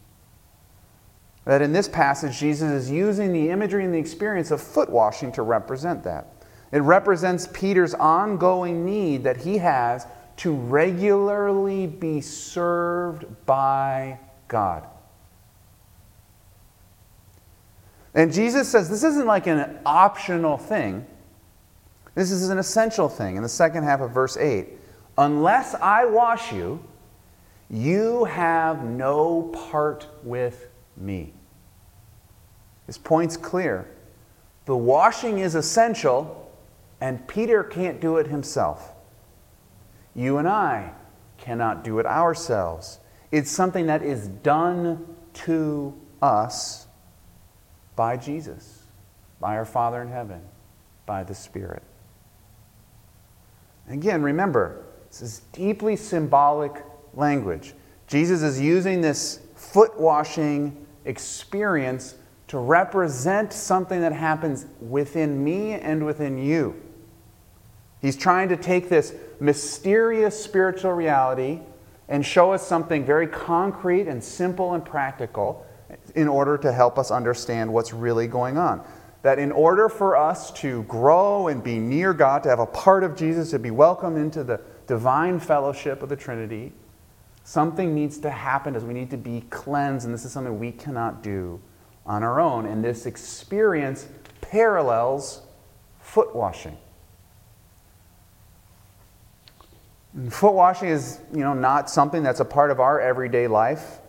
That 1.45 1.63
in 1.63 1.71
this 1.71 1.87
passage, 1.87 2.37
Jesus 2.37 2.69
is 2.69 2.91
using 2.91 3.33
the 3.33 3.49
imagery 3.49 3.85
and 3.85 3.93
the 3.93 3.97
experience 3.97 4.51
of 4.51 4.61
foot 4.61 4.89
washing 4.89 5.31
to 5.31 5.41
represent 5.41 6.03
that. 6.03 6.38
It 6.71 6.79
represents 6.79 7.47
Peter's 7.51 7.93
ongoing 7.93 8.85
need 8.85 9.23
that 9.23 9.37
he 9.37 9.57
has 9.57 10.05
to 10.37 10.53
regularly 10.53 11.87
be 11.87 12.21
served 12.21 13.25
by 13.45 14.19
God. 14.47 14.85
And 18.13 18.33
Jesus 18.33 18.67
says 18.67 18.89
this 18.89 19.03
isn't 19.03 19.25
like 19.25 19.47
an 19.47 19.79
optional 19.85 20.57
thing. 20.57 21.05
This 22.15 22.31
is 22.31 22.49
an 22.49 22.57
essential 22.57 23.09
thing 23.09 23.37
in 23.37 23.43
the 23.43 23.49
second 23.49 23.83
half 23.83 24.01
of 24.01 24.11
verse 24.11 24.37
8. 24.37 24.67
Unless 25.17 25.75
I 25.75 26.05
wash 26.05 26.51
you, 26.51 26.83
you 27.69 28.23
have 28.25 28.83
no 28.83 29.43
part 29.69 30.07
with 30.23 30.69
me. 30.97 31.33
This 32.87 32.97
point's 32.97 33.37
clear. 33.37 33.87
The 34.65 34.75
washing 34.75 35.39
is 35.39 35.55
essential, 35.55 36.48
and 37.01 37.27
Peter 37.27 37.63
can't 37.63 38.01
do 38.01 38.17
it 38.17 38.27
himself. 38.27 38.93
You 40.15 40.37
and 40.37 40.47
I 40.47 40.93
cannot 41.37 41.83
do 41.83 41.99
it 41.99 42.05
ourselves. 42.05 42.99
It's 43.31 43.51
something 43.51 43.87
that 43.87 44.03
is 44.03 44.27
done 44.27 45.15
to 45.33 45.93
us 46.21 46.87
by 47.95 48.17
Jesus, 48.17 48.83
by 49.39 49.55
our 49.55 49.65
Father 49.65 50.01
in 50.01 50.09
heaven, 50.09 50.41
by 51.05 51.23
the 51.23 51.35
Spirit. 51.35 51.83
Again, 53.89 54.21
remember, 54.21 54.85
this 55.09 55.21
is 55.21 55.39
deeply 55.51 55.95
symbolic 55.95 56.83
language. 57.13 57.73
Jesus 58.07 58.41
is 58.41 58.59
using 58.59 59.01
this 59.01 59.39
foot 59.55 59.99
washing 59.99 60.85
experience 61.05 62.15
to 62.47 62.57
represent 62.57 63.53
something 63.53 64.01
that 64.01 64.11
happens 64.11 64.65
within 64.81 65.43
me 65.43 65.73
and 65.73 66.05
within 66.05 66.37
you. 66.37 66.81
He's 68.01 68.15
trying 68.15 68.49
to 68.49 68.57
take 68.57 68.89
this 68.89 69.13
mysterious 69.39 70.41
spiritual 70.41 70.93
reality 70.93 71.59
and 72.07 72.25
show 72.25 72.53
us 72.53 72.65
something 72.65 73.05
very 73.05 73.27
concrete 73.27 74.07
and 74.07 74.23
simple 74.23 74.73
and 74.73 74.83
practical 74.83 75.65
in 76.15 76.27
order 76.27 76.57
to 76.57 76.71
help 76.71 76.97
us 76.97 77.11
understand 77.11 77.71
what's 77.71 77.93
really 77.93 78.27
going 78.27 78.57
on. 78.57 78.83
That 79.21 79.37
in 79.37 79.51
order 79.51 79.89
for 79.89 80.15
us 80.15 80.49
to 80.53 80.83
grow 80.83 81.49
and 81.49 81.63
be 81.63 81.77
near 81.77 82.13
God, 82.13 82.43
to 82.43 82.49
have 82.49 82.59
a 82.59 82.65
part 82.65 83.03
of 83.03 83.15
Jesus, 83.15 83.51
to 83.51 83.59
be 83.59 83.69
welcomed 83.69 84.17
into 84.17 84.43
the 84.43 84.61
divine 84.87 85.39
fellowship 85.39 86.01
of 86.01 86.09
the 86.09 86.15
Trinity, 86.15 86.71
something 87.43 87.93
needs 87.93 88.17
to 88.19 88.29
happen 88.29 88.75
as 88.75 88.85
we 88.85 88.93
need 88.93 89.09
to 89.11 89.17
be 89.17 89.41
cleansed, 89.49 90.05
and 90.05 90.13
this 90.13 90.23
is 90.23 90.31
something 90.31 90.57
we 90.57 90.71
cannot 90.71 91.21
do 91.21 91.59
on 92.05 92.23
our 92.23 92.39
own. 92.39 92.65
And 92.65 92.83
this 92.83 93.05
experience 93.05 94.07
parallels 94.41 95.41
foot 95.99 96.33
washing. 96.33 96.77
Foot 100.29 100.53
washing 100.53 100.89
is, 100.89 101.19
you 101.31 101.41
know, 101.41 101.53
not 101.53 101.89
something 101.89 102.23
that's 102.23 102.39
a 102.39 102.45
part 102.45 102.71
of 102.71 102.79
our 102.79 102.99
everyday 102.99 103.47
life. 103.47 103.99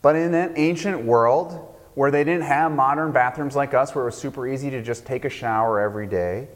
But 0.00 0.16
in 0.16 0.32
that 0.32 0.52
ancient 0.56 1.04
world 1.04 1.74
where 1.94 2.10
they 2.10 2.24
didn't 2.24 2.44
have 2.44 2.70
modern 2.72 3.12
bathrooms 3.12 3.56
like 3.56 3.74
us, 3.74 3.94
where 3.94 4.02
it 4.02 4.06
was 4.06 4.16
super 4.16 4.46
easy 4.46 4.70
to 4.70 4.82
just 4.82 5.06
take 5.06 5.24
a 5.24 5.28
shower 5.28 5.80
every 5.80 6.06
day, 6.06 6.48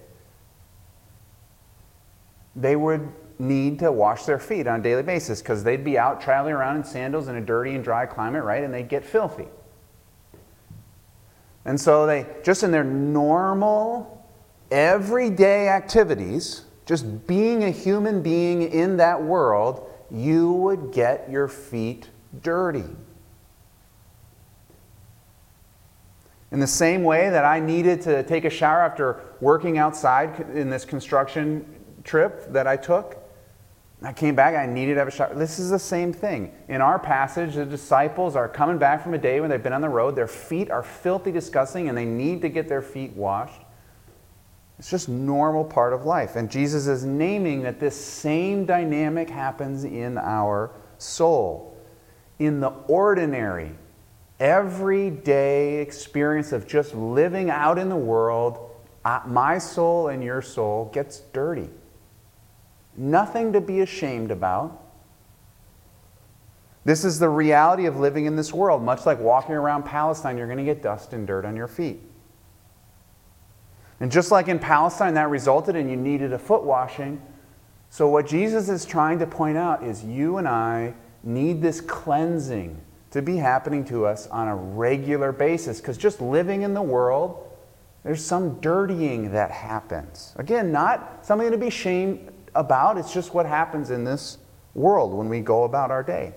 they 2.55 2.77
would 2.77 3.09
need 3.39 3.79
to 3.79 3.91
wash 3.91 4.25
their 4.25 4.39
feet 4.39 4.67
on 4.67 4.81
a 4.81 4.83
daily 4.83 5.03
basis 5.03 5.41
because 5.41 5.63
they'd 5.63 5.85
be 5.85 5.97
out 5.97 6.21
traveling 6.21 6.55
around 6.55 6.77
in 6.77 6.85
sandals 6.85 7.29
in 7.29 7.37
a 7.37 7.41
dirty 7.41 7.75
and 7.75 7.85
dry 7.85 8.05
climate, 8.05 8.43
right? 8.43 8.65
And 8.65 8.75
they'd 8.75 8.89
get 8.89 9.05
filthy. 9.05 9.47
And 11.65 11.81
so 11.81 12.07
they, 12.07 12.27
just 12.43 12.63
in 12.63 12.71
their 12.71 12.85
normal, 12.85 14.27
everyday 14.71 15.69
activities, 15.69 16.65
just 16.89 17.27
being 17.27 17.65
a 17.65 17.71
human 17.71 18.23
being 18.23 18.63
in 18.63 18.97
that 18.97 19.23
world, 19.23 19.87
you 20.11 20.53
would 20.53 20.91
get 20.91 21.31
your 21.31 21.47
feet 21.47 22.09
dirty. 22.43 22.85
In 26.51 26.61
the 26.61 26.67
same 26.67 27.05
way 27.05 27.29
that 27.29 27.45
I 27.45 27.61
needed 27.61 28.01
to 28.03 28.23
take 28.23 28.47
a 28.47 28.51
shower 28.51 28.81
after 28.81 29.21
working 29.43 29.77
outside 29.77 30.41
in 30.55 30.71
this 30.71 30.87
construction 30.87 31.67
trip 32.05 32.51
that 32.55 32.67
I 32.67 32.79
took, 32.79 33.19
I 34.01 34.15
came 34.15 34.35
back, 34.35 34.55
I 34.55 34.65
needed 34.65 34.95
to 34.95 35.01
have 35.01 35.09
a 35.09 35.11
shower. 35.11 35.35
This 35.35 35.59
is 35.59 35.69
the 35.69 35.79
same 35.79 36.11
thing. 36.11 36.55
In 36.69 36.81
our 36.81 36.99
passage, 36.99 37.57
the 37.57 37.67
disciples 37.67 38.35
are 38.35 38.49
coming 38.49 38.79
back 38.79 39.03
from 39.03 39.13
a 39.13 39.19
day 39.19 39.41
when 39.43 39.51
they've 39.51 39.63
been 39.63 39.75
on 39.75 39.83
the 39.83 39.91
road. 39.91 40.17
Their 40.17 40.27
feet 40.27 40.71
are 40.71 40.83
filthy, 40.83 41.33
disgusting, 41.33 41.91
and 41.91 41.99
they 41.99 42.07
need 42.07 42.41
to 42.41 42.49
get 42.49 42.67
their 42.67 42.81
feet 42.81 43.13
washed. 43.13 43.61
It's 44.79 44.91
just 44.91 45.09
normal 45.09 45.65
part 45.65 45.93
of 45.93 46.05
life. 46.05 46.37
And 46.37 46.51
Jesus 46.51 46.87
is 46.87 47.05
naming 47.05 47.63
that 47.63 47.81
this 47.81 47.97
same 47.97 48.65
dynamic 48.65 49.29
happens 49.29 49.85
in 49.85 50.17
our 50.19 50.71
soul. 50.99 51.77
In 52.39 52.61
the 52.61 52.69
ordinary, 52.87 53.73
everyday 54.39 55.79
experience 55.79 56.53
of 56.53 56.69
just 56.69 56.95
living 56.95 57.51
out 57.51 57.77
in 57.79 57.89
the 57.89 57.97
world, 57.97 58.71
my 59.27 59.59
soul 59.59 60.09
and 60.09 60.23
your 60.23 60.43
soul 60.43 60.91
gets 60.93 61.21
dirty. 61.33 61.69
Nothing 62.97 63.53
to 63.55 63.61
be 63.61 63.81
ashamed 63.81 64.31
about. 64.31 64.85
This 66.85 67.05
is 67.05 67.19
the 67.19 67.29
reality 67.29 67.87
of 67.87 67.99
living 67.99 68.27
in 68.27 68.37
this 68.37 68.53
world. 68.55 68.83
Much 68.83 69.07
like 69.07 69.19
walking 69.19 69.57
around 69.57 69.85
Palestine, 69.85 70.39
you're 70.39 70.47
going 70.47 70.59
to 70.59 70.65
get 70.65 70.83
dust 70.83 71.13
and 71.13 71.27
dirt 71.27 71.45
on 71.45 71.57
your 71.57 71.69
feet. 71.69 72.01
And 74.01 74.13
just 74.13 74.31
like 74.31 74.49
in 74.49 74.59
Palestine, 74.59 75.15
that 75.15 75.29
resulted 75.29 75.77
and 75.77 75.91
you 75.91 75.97
needed 75.97 76.33
a 76.33 76.39
foot 76.39 76.63
washing. 76.63 77.21
So, 77.91 78.09
what 78.09 78.27
Jesus 78.27 78.69
is 78.69 78.85
trying 78.85 79.19
to 79.19 79.27
point 79.27 79.57
out 79.57 79.83
is 79.83 80.05
you 80.05 80.37
and 80.37 80.47
I 80.47 80.95
need 81.23 81.63
this 81.63 81.81
cleansing 81.81 82.81
to 83.11 83.23
be 83.23 83.37
happening 83.37 83.85
to 83.87 84.07
us 84.07 84.27
on 84.29 84.49
a 84.49 84.55
regular 84.55 85.33
basis 85.33 85.81
because 85.81 85.97
just 85.97 86.21
living 86.21 86.63
in 86.63 86.75
the 86.75 86.83
world, 86.83 87.49
there's 88.05 88.25
some 88.25 88.61
dirtying 88.61 89.33
that 89.33 89.51
happens. 89.51 90.35
Again, 90.37 90.71
not 90.71 91.25
something 91.27 91.51
to 91.51 91.59
be 91.59 91.71
shamed 91.71 92.31
about, 92.55 92.99
it's 92.99 93.13
just 93.13 93.35
what 93.35 93.47
happens 93.47 93.91
in 93.91 94.05
this 94.05 94.39
world 94.75 95.13
when 95.13 95.29
we 95.29 95.41
go 95.41 95.65
about 95.65 95.91
our 95.91 96.03
day. 96.03 96.35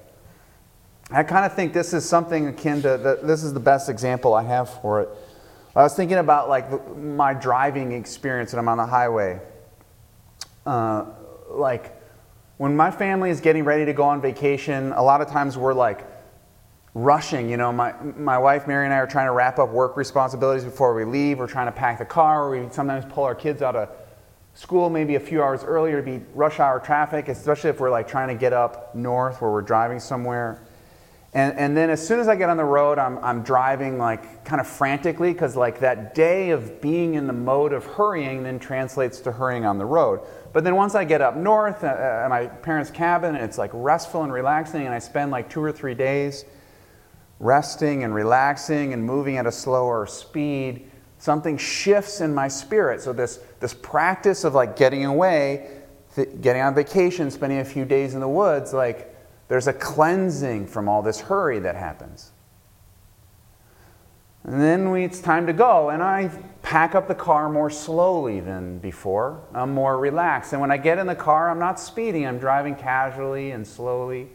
I 1.09 1.23
kind 1.23 1.45
of 1.45 1.53
think 1.53 1.73
this 1.73 1.93
is 1.93 2.07
something 2.07 2.47
akin 2.47 2.81
to 2.83 2.97
the, 2.97 3.19
this 3.21 3.43
is 3.43 3.53
the 3.53 3.59
best 3.59 3.89
example 3.89 4.33
I 4.33 4.43
have 4.43 4.69
for 4.81 5.01
it. 5.01 5.09
I 5.75 5.83
was 5.83 5.95
thinking 5.95 6.17
about 6.17 6.49
like 6.49 6.97
my 6.97 7.33
driving 7.33 7.93
experience 7.93 8.51
when 8.51 8.59
I'm 8.59 8.67
on 8.67 8.77
the 8.77 8.85
highway. 8.85 9.39
Uh, 10.65 11.05
like 11.49 11.97
when 12.57 12.75
my 12.75 12.91
family 12.91 13.29
is 13.29 13.39
getting 13.39 13.63
ready 13.63 13.85
to 13.85 13.93
go 13.93 14.03
on 14.03 14.21
vacation, 14.21 14.91
a 14.91 15.01
lot 15.01 15.21
of 15.21 15.29
times 15.29 15.57
we're 15.57 15.73
like 15.73 16.05
rushing. 16.93 17.49
You 17.49 17.55
know, 17.55 17.71
my, 17.71 17.93
my 18.17 18.37
wife 18.37 18.67
Mary 18.67 18.85
and 18.85 18.93
I 18.93 18.97
are 18.97 19.07
trying 19.07 19.27
to 19.27 19.31
wrap 19.31 19.59
up 19.59 19.69
work 19.69 19.95
responsibilities 19.95 20.65
before 20.65 20.93
we 20.93 21.05
leave. 21.05 21.39
We're 21.39 21.47
trying 21.47 21.67
to 21.67 21.71
pack 21.71 21.99
the 21.99 22.05
car. 22.05 22.49
We 22.49 22.67
sometimes 22.71 23.05
pull 23.11 23.23
our 23.23 23.35
kids 23.35 23.61
out 23.61 23.77
of 23.77 23.89
school 24.53 24.89
maybe 24.89 25.15
a 25.15 25.19
few 25.21 25.41
hours 25.41 25.63
earlier 25.63 26.03
to 26.03 26.05
be 26.05 26.21
rush 26.35 26.59
hour 26.59 26.81
traffic, 26.81 27.29
especially 27.29 27.69
if 27.69 27.79
we're 27.79 27.89
like 27.89 28.09
trying 28.09 28.27
to 28.27 28.35
get 28.35 28.51
up 28.51 28.93
north 28.93 29.41
where 29.41 29.49
we're 29.49 29.61
driving 29.61 30.01
somewhere. 30.01 30.61
And, 31.33 31.57
and 31.57 31.77
then 31.77 31.89
as 31.89 32.05
soon 32.05 32.19
as 32.19 32.27
I 32.27 32.35
get 32.35 32.49
on 32.49 32.57
the 32.57 32.65
road, 32.65 32.99
I'm, 32.99 33.17
I'm 33.19 33.41
driving 33.41 33.97
like 33.97 34.43
kind 34.43 34.59
of 34.59 34.67
frantically 34.67 35.31
because 35.31 35.55
like 35.55 35.79
that 35.79 36.13
day 36.13 36.49
of 36.49 36.81
being 36.81 37.13
in 37.13 37.25
the 37.25 37.33
mode 37.33 37.71
of 37.71 37.85
hurrying 37.85 38.43
then 38.43 38.59
translates 38.59 39.21
to 39.21 39.31
hurrying 39.31 39.63
on 39.63 39.77
the 39.77 39.85
road. 39.85 40.19
But 40.51 40.65
then 40.65 40.75
once 40.75 40.93
I 40.93 41.05
get 41.05 41.21
up 41.21 41.37
north 41.37 41.85
uh, 41.85 41.87
at 41.87 42.27
my 42.27 42.47
parents' 42.47 42.91
cabin, 42.91 43.35
it's 43.35 43.57
like 43.57 43.71
restful 43.73 44.23
and 44.23 44.33
relaxing, 44.33 44.85
and 44.85 44.93
I 44.93 44.99
spend 44.99 45.31
like 45.31 45.49
two 45.49 45.63
or 45.63 45.71
three 45.71 45.93
days 45.93 46.43
resting 47.39 48.03
and 48.03 48.13
relaxing 48.13 48.91
and 48.91 49.03
moving 49.03 49.37
at 49.37 49.45
a 49.45 49.51
slower 49.51 50.05
speed, 50.05 50.91
something 51.17 51.57
shifts 51.57 52.19
in 52.19 52.35
my 52.35 52.49
spirit. 52.49 53.01
So 53.01 53.13
this, 53.13 53.39
this 53.61 53.73
practice 53.73 54.43
of 54.43 54.53
like 54.53 54.75
getting 54.75 55.05
away, 55.05 55.79
th- 56.13 56.41
getting 56.41 56.61
on 56.61 56.75
vacation, 56.75 57.31
spending 57.31 57.59
a 57.59 57.65
few 57.65 57.85
days 57.85 58.15
in 58.15 58.19
the 58.19 58.27
woods, 58.27 58.73
like 58.73 59.10
there's 59.51 59.67
a 59.67 59.73
cleansing 59.73 60.65
from 60.65 60.87
all 60.87 61.01
this 61.01 61.19
hurry 61.19 61.59
that 61.59 61.75
happens. 61.75 62.31
And 64.45 64.61
then 64.61 64.91
we, 64.91 65.03
it's 65.03 65.19
time 65.19 65.45
to 65.47 65.51
go, 65.51 65.89
and 65.89 66.01
I 66.01 66.29
pack 66.61 66.95
up 66.95 67.09
the 67.09 67.15
car 67.15 67.49
more 67.49 67.69
slowly 67.69 68.39
than 68.39 68.79
before. 68.79 69.41
I'm 69.53 69.73
more 69.73 69.97
relaxed. 69.97 70.53
And 70.53 70.61
when 70.61 70.71
I 70.71 70.77
get 70.77 70.99
in 70.99 71.05
the 71.05 71.15
car, 71.15 71.49
I'm 71.49 71.59
not 71.59 71.81
speeding, 71.81 72.25
I'm 72.25 72.39
driving 72.39 72.75
casually 72.75 73.51
and 73.51 73.67
slowly. 73.67 74.29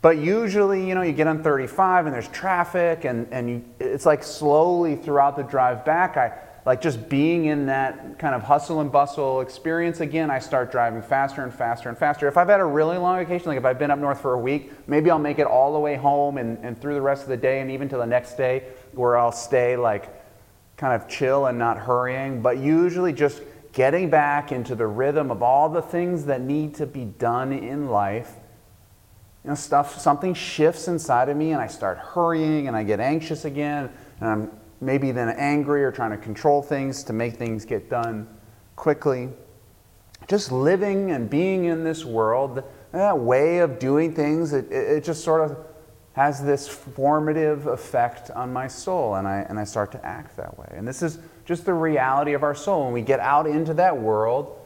But 0.00 0.18
usually, 0.18 0.88
you 0.88 0.96
know, 0.96 1.02
you 1.02 1.12
get 1.12 1.28
on 1.28 1.44
35 1.44 2.06
and 2.06 2.12
there's 2.12 2.26
traffic, 2.26 3.04
and, 3.04 3.28
and 3.30 3.48
you, 3.48 3.64
it's 3.78 4.06
like 4.06 4.24
slowly 4.24 4.96
throughout 4.96 5.36
the 5.36 5.44
drive 5.44 5.84
back, 5.84 6.16
I 6.16 6.36
like 6.64 6.80
just 6.80 7.08
being 7.08 7.46
in 7.46 7.66
that 7.66 8.20
kind 8.20 8.34
of 8.36 8.42
hustle 8.42 8.80
and 8.80 8.92
bustle 8.92 9.40
experience 9.40 10.00
again, 10.00 10.30
I 10.30 10.38
start 10.38 10.70
driving 10.70 11.02
faster 11.02 11.42
and 11.42 11.52
faster 11.52 11.88
and 11.88 11.98
faster. 11.98 12.28
If 12.28 12.36
I've 12.36 12.48
had 12.48 12.60
a 12.60 12.64
really 12.64 12.96
long 12.98 13.18
vacation, 13.18 13.48
like 13.48 13.58
if 13.58 13.64
I've 13.64 13.80
been 13.80 13.90
up 13.90 13.98
north 13.98 14.20
for 14.20 14.34
a 14.34 14.38
week, 14.38 14.70
maybe 14.86 15.10
I'll 15.10 15.18
make 15.18 15.40
it 15.40 15.46
all 15.46 15.72
the 15.72 15.80
way 15.80 15.96
home 15.96 16.38
and, 16.38 16.58
and 16.64 16.80
through 16.80 16.94
the 16.94 17.00
rest 17.00 17.24
of 17.24 17.28
the 17.28 17.36
day 17.36 17.60
and 17.60 17.70
even 17.70 17.88
to 17.88 17.96
the 17.96 18.06
next 18.06 18.36
day 18.36 18.64
where 18.92 19.16
I'll 19.16 19.32
stay 19.32 19.76
like 19.76 20.08
kind 20.76 21.00
of 21.00 21.08
chill 21.08 21.46
and 21.46 21.58
not 21.58 21.78
hurrying. 21.78 22.40
But 22.42 22.58
usually 22.58 23.12
just 23.12 23.42
getting 23.72 24.08
back 24.08 24.52
into 24.52 24.76
the 24.76 24.86
rhythm 24.86 25.32
of 25.32 25.42
all 25.42 25.68
the 25.68 25.82
things 25.82 26.26
that 26.26 26.42
need 26.42 26.76
to 26.76 26.86
be 26.86 27.06
done 27.06 27.52
in 27.52 27.88
life. 27.88 28.34
You 29.42 29.50
know, 29.50 29.56
stuff, 29.56 30.00
something 30.00 30.34
shifts 30.34 30.86
inside 30.86 31.28
of 31.28 31.36
me 31.36 31.50
and 31.50 31.60
I 31.60 31.66
start 31.66 31.98
hurrying 31.98 32.68
and 32.68 32.76
I 32.76 32.84
get 32.84 33.00
anxious 33.00 33.44
again 33.44 33.90
and 34.20 34.28
I'm 34.28 34.50
maybe 34.82 35.12
then 35.12 35.30
angry 35.30 35.84
or 35.84 35.92
trying 35.92 36.10
to 36.10 36.16
control 36.16 36.60
things 36.60 37.04
to 37.04 37.12
make 37.12 37.36
things 37.36 37.64
get 37.64 37.88
done 37.88 38.28
quickly. 38.76 39.30
Just 40.28 40.52
living 40.52 41.12
and 41.12 41.30
being 41.30 41.64
in 41.66 41.84
this 41.84 42.04
world, 42.04 42.62
that 42.90 43.18
way 43.18 43.58
of 43.58 43.78
doing 43.78 44.14
things, 44.14 44.52
it, 44.52 44.70
it 44.70 45.04
just 45.04 45.24
sort 45.24 45.48
of 45.48 45.56
has 46.14 46.44
this 46.44 46.68
formative 46.68 47.66
effect 47.66 48.30
on 48.32 48.52
my 48.52 48.66
soul, 48.66 49.14
and 49.14 49.26
I, 49.26 49.46
and 49.48 49.58
I 49.58 49.64
start 49.64 49.92
to 49.92 50.04
act 50.04 50.36
that 50.36 50.58
way. 50.58 50.68
And 50.72 50.86
this 50.86 51.02
is 51.02 51.18
just 51.46 51.64
the 51.64 51.72
reality 51.72 52.34
of 52.34 52.42
our 52.42 52.54
soul. 52.54 52.84
When 52.84 52.92
we 52.92 53.02
get 53.02 53.20
out 53.20 53.46
into 53.46 53.72
that 53.74 53.96
world, 53.96 54.58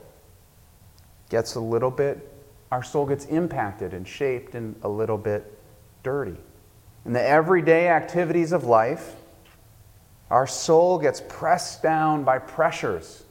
gets 1.30 1.54
a 1.54 1.60
little 1.60 1.90
bit, 1.90 2.32
our 2.72 2.82
soul 2.82 3.06
gets 3.06 3.26
impacted 3.26 3.94
and 3.94 4.06
shaped 4.06 4.54
and 4.54 4.74
a 4.82 4.88
little 4.88 5.18
bit 5.18 5.56
dirty. 6.02 6.36
And 7.04 7.14
the 7.14 7.22
everyday 7.22 7.88
activities 7.88 8.50
of 8.50 8.64
life, 8.64 9.14
our 10.30 10.46
soul 10.46 10.98
gets 10.98 11.22
pressed 11.28 11.82
down 11.82 12.24
by 12.24 12.38
pressures, 12.38 13.24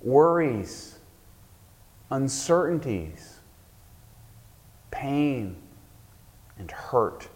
worries, 0.00 0.98
uncertainties, 2.10 3.38
pain, 4.90 5.56
and 6.58 6.70
hurt. 6.70 7.28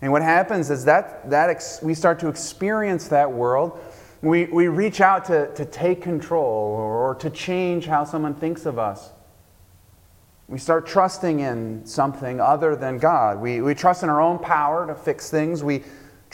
And 0.00 0.12
what 0.12 0.22
happens 0.22 0.70
is 0.70 0.84
that, 0.84 1.28
that 1.30 1.50
ex- 1.50 1.80
we 1.82 1.94
start 1.94 2.20
to 2.20 2.28
experience 2.28 3.08
that 3.08 3.30
world. 3.30 3.80
We, 4.22 4.44
we 4.46 4.68
reach 4.68 5.00
out 5.00 5.24
to, 5.26 5.52
to 5.54 5.64
take 5.64 6.02
control 6.02 6.44
or, 6.44 7.10
or 7.10 7.14
to 7.16 7.30
change 7.30 7.86
how 7.86 8.04
someone 8.04 8.34
thinks 8.34 8.64
of 8.64 8.78
us. 8.78 9.10
We 10.46 10.58
start 10.58 10.86
trusting 10.86 11.40
in 11.40 11.86
something 11.86 12.38
other 12.40 12.76
than 12.76 12.98
God. 12.98 13.40
We, 13.40 13.60
we 13.60 13.74
trust 13.74 14.02
in 14.02 14.08
our 14.08 14.20
own 14.20 14.38
power 14.38 14.86
to 14.86 14.94
fix 14.94 15.30
things. 15.30 15.64
We, 15.64 15.82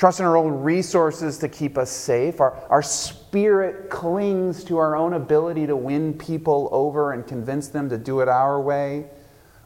trust 0.01 0.19
in 0.19 0.25
our 0.25 0.39
own 0.39 0.63
resources 0.63 1.37
to 1.37 1.47
keep 1.47 1.77
us 1.77 1.91
safe. 1.91 2.41
Our, 2.41 2.55
our 2.71 2.83
spirit 2.83 3.91
clings 3.91 4.65
to 4.65 4.79
our 4.79 4.97
own 4.97 5.13
ability 5.13 5.67
to 5.67 5.77
win 5.77 6.15
people 6.15 6.71
over 6.73 7.13
and 7.13 7.27
convince 7.27 7.69
them 7.69 7.91
to 7.91 7.99
do 7.99 8.21
it 8.21 8.29
our 8.29 8.59
way. 8.59 9.11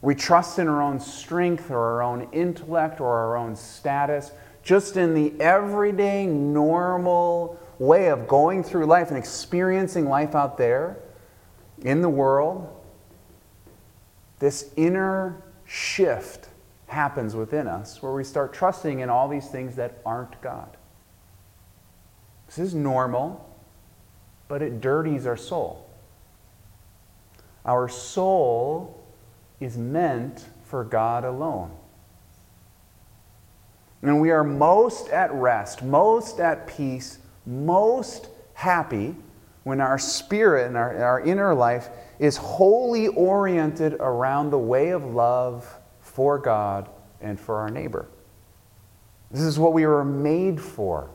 We 0.02 0.16
trust 0.16 0.58
in 0.58 0.66
our 0.66 0.82
own 0.82 0.98
strength 0.98 1.70
or 1.70 1.78
our 1.78 2.02
own 2.02 2.26
intellect 2.32 3.00
or 3.00 3.06
our 3.06 3.36
own 3.36 3.54
status, 3.54 4.32
just 4.64 4.96
in 4.96 5.14
the 5.14 5.40
everyday, 5.40 6.26
normal 6.26 7.56
way 7.78 8.08
of 8.08 8.26
going 8.26 8.64
through 8.64 8.86
life 8.86 9.10
and 9.10 9.16
experiencing 9.16 10.08
life 10.08 10.34
out 10.34 10.58
there 10.58 10.96
in 11.82 12.02
the 12.02 12.08
world. 12.08 12.68
This 14.40 14.72
inner 14.74 15.44
shift 15.64 16.48
happens 16.94 17.34
within 17.34 17.66
us 17.66 18.02
where 18.02 18.12
we 18.12 18.24
start 18.24 18.54
trusting 18.54 19.00
in 19.00 19.10
all 19.10 19.28
these 19.28 19.48
things 19.48 19.76
that 19.76 20.00
aren't 20.06 20.40
God. 20.40 20.76
This 22.46 22.58
is 22.58 22.74
normal, 22.74 23.54
but 24.48 24.62
it 24.62 24.80
dirties 24.80 25.26
our 25.26 25.36
soul. 25.36 25.90
Our 27.66 27.88
soul 27.88 29.04
is 29.60 29.76
meant 29.76 30.46
for 30.64 30.84
God 30.84 31.24
alone. 31.24 31.70
And 34.02 34.20
we 34.20 34.30
are 34.30 34.44
most 34.44 35.08
at 35.08 35.32
rest, 35.32 35.82
most 35.82 36.38
at 36.38 36.66
peace, 36.66 37.18
most 37.46 38.28
happy 38.52 39.16
when 39.64 39.80
our 39.80 39.98
spirit 39.98 40.66
and 40.66 40.76
our, 40.76 40.96
our 41.02 41.20
inner 41.20 41.54
life 41.54 41.88
is 42.18 42.36
wholly 42.36 43.08
oriented 43.08 43.94
around 43.94 44.50
the 44.50 44.58
way 44.58 44.90
of 44.90 45.04
love 45.04 45.66
for 46.14 46.38
God 46.38 46.88
and 47.20 47.38
for 47.38 47.56
our 47.56 47.70
neighbor. 47.70 48.08
This 49.30 49.42
is 49.42 49.58
what 49.58 49.72
we 49.72 49.84
were 49.84 50.04
made 50.04 50.60
for 50.60 51.10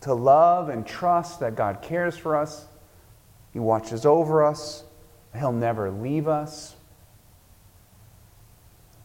to 0.00 0.14
love 0.14 0.68
and 0.68 0.86
trust 0.86 1.40
that 1.40 1.54
God 1.54 1.82
cares 1.82 2.16
for 2.16 2.36
us, 2.36 2.66
He 3.52 3.58
watches 3.58 4.06
over 4.06 4.44
us, 4.44 4.84
He'll 5.36 5.52
never 5.52 5.90
leave 5.90 6.28
us. 6.28 6.76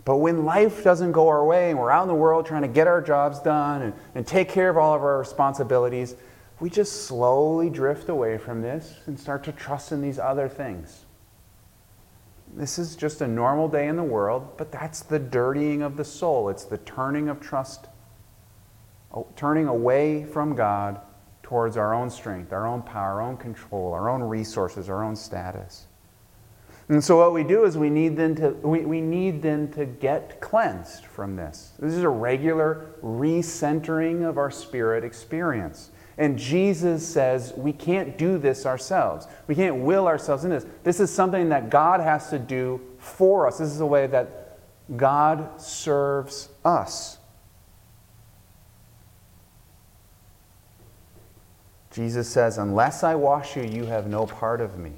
But 0.05 0.17
when 0.17 0.45
life 0.45 0.83
doesn't 0.83 1.13
go 1.13 1.27
our 1.29 1.45
way 1.45 1.69
and 1.69 1.79
we're 1.79 1.91
out 1.91 2.03
in 2.03 2.09
the 2.09 2.13
world 2.13 2.45
trying 2.45 2.63
to 2.63 2.67
get 2.67 2.87
our 2.87 3.01
jobs 3.01 3.39
done 3.39 3.81
and, 3.81 3.93
and 4.15 4.27
take 4.27 4.49
care 4.49 4.69
of 4.69 4.77
all 4.77 4.93
of 4.93 5.01
our 5.01 5.17
responsibilities, 5.17 6.15
we 6.59 6.69
just 6.69 7.05
slowly 7.05 7.69
drift 7.69 8.09
away 8.09 8.37
from 8.37 8.61
this 8.61 8.95
and 9.07 9.19
start 9.19 9.43
to 9.45 9.51
trust 9.51 9.91
in 9.91 10.01
these 10.01 10.19
other 10.19 10.47
things. 10.47 11.05
This 12.55 12.77
is 12.77 12.95
just 12.95 13.21
a 13.21 13.27
normal 13.27 13.67
day 13.67 13.87
in 13.87 13.95
the 13.95 14.03
world, 14.03 14.57
but 14.57 14.71
that's 14.71 15.01
the 15.01 15.19
dirtying 15.19 15.81
of 15.81 15.97
the 15.97 16.05
soul. 16.05 16.49
It's 16.49 16.65
the 16.65 16.77
turning 16.79 17.27
of 17.29 17.39
trust, 17.39 17.87
turning 19.35 19.67
away 19.67 20.23
from 20.23 20.55
God 20.55 21.01
towards 21.41 21.77
our 21.77 21.93
own 21.93 22.09
strength, 22.09 22.53
our 22.53 22.67
own 22.67 22.81
power, 22.81 23.13
our 23.13 23.21
own 23.21 23.37
control, 23.37 23.93
our 23.93 24.09
own 24.09 24.21
resources, 24.21 24.89
our 24.89 25.03
own 25.03 25.15
status. 25.15 25.87
And 26.89 27.03
so 27.03 27.17
what 27.17 27.33
we 27.33 27.43
do 27.43 27.63
is 27.63 27.77
we 27.77 27.89
need 27.89 28.17
then 28.17 28.35
to 28.35 28.49
we, 28.49 28.81
we 28.81 29.01
need 29.01 29.41
then 29.41 29.71
to 29.71 29.85
get 29.85 30.41
cleansed 30.41 31.05
from 31.05 31.35
this. 31.35 31.73
This 31.79 31.93
is 31.93 32.03
a 32.03 32.09
regular 32.09 32.87
recentering 33.01 34.27
of 34.27 34.37
our 34.37 34.51
spirit 34.51 35.03
experience. 35.03 35.91
And 36.17 36.37
Jesus 36.37 37.07
says 37.07 37.53
we 37.55 37.73
can't 37.73 38.17
do 38.17 38.37
this 38.37 38.65
ourselves. 38.65 39.27
We 39.47 39.55
can't 39.55 39.77
will 39.77 40.07
ourselves 40.07 40.43
in 40.43 40.51
this. 40.51 40.65
This 40.83 40.99
is 40.99 41.11
something 41.11 41.49
that 41.49 41.69
God 41.69 41.99
has 41.99 42.29
to 42.29 42.39
do 42.39 42.81
for 42.99 43.47
us. 43.47 43.57
This 43.57 43.69
is 43.69 43.79
a 43.79 43.85
way 43.85 44.07
that 44.07 44.59
God 44.95 45.59
serves 45.59 46.49
us. 46.63 47.17
Jesus 51.91 52.27
says, 52.27 52.57
Unless 52.57 53.03
I 53.03 53.15
wash 53.15 53.55
you, 53.55 53.63
you 53.63 53.85
have 53.85 54.07
no 54.07 54.25
part 54.25 54.61
of 54.61 54.77
me. 54.77 54.93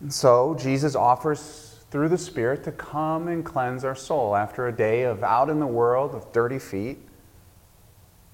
And 0.00 0.12
so 0.12 0.54
Jesus 0.54 0.94
offers 0.94 1.84
through 1.90 2.10
the 2.10 2.18
Spirit 2.18 2.64
to 2.64 2.72
come 2.72 3.28
and 3.28 3.44
cleanse 3.44 3.84
our 3.84 3.94
soul 3.94 4.36
after 4.36 4.66
a 4.66 4.72
day 4.72 5.02
of 5.02 5.22
out 5.22 5.48
in 5.48 5.58
the 5.58 5.66
world 5.66 6.12
with 6.12 6.32
dirty 6.32 6.58
feet. 6.58 6.98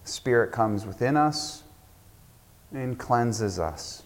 Spirit 0.05 0.53
comes 0.53 0.87
within 0.87 1.17
us 1.17 1.63
and 2.73 2.99
cleanses 2.99 3.59
us. 3.59 4.03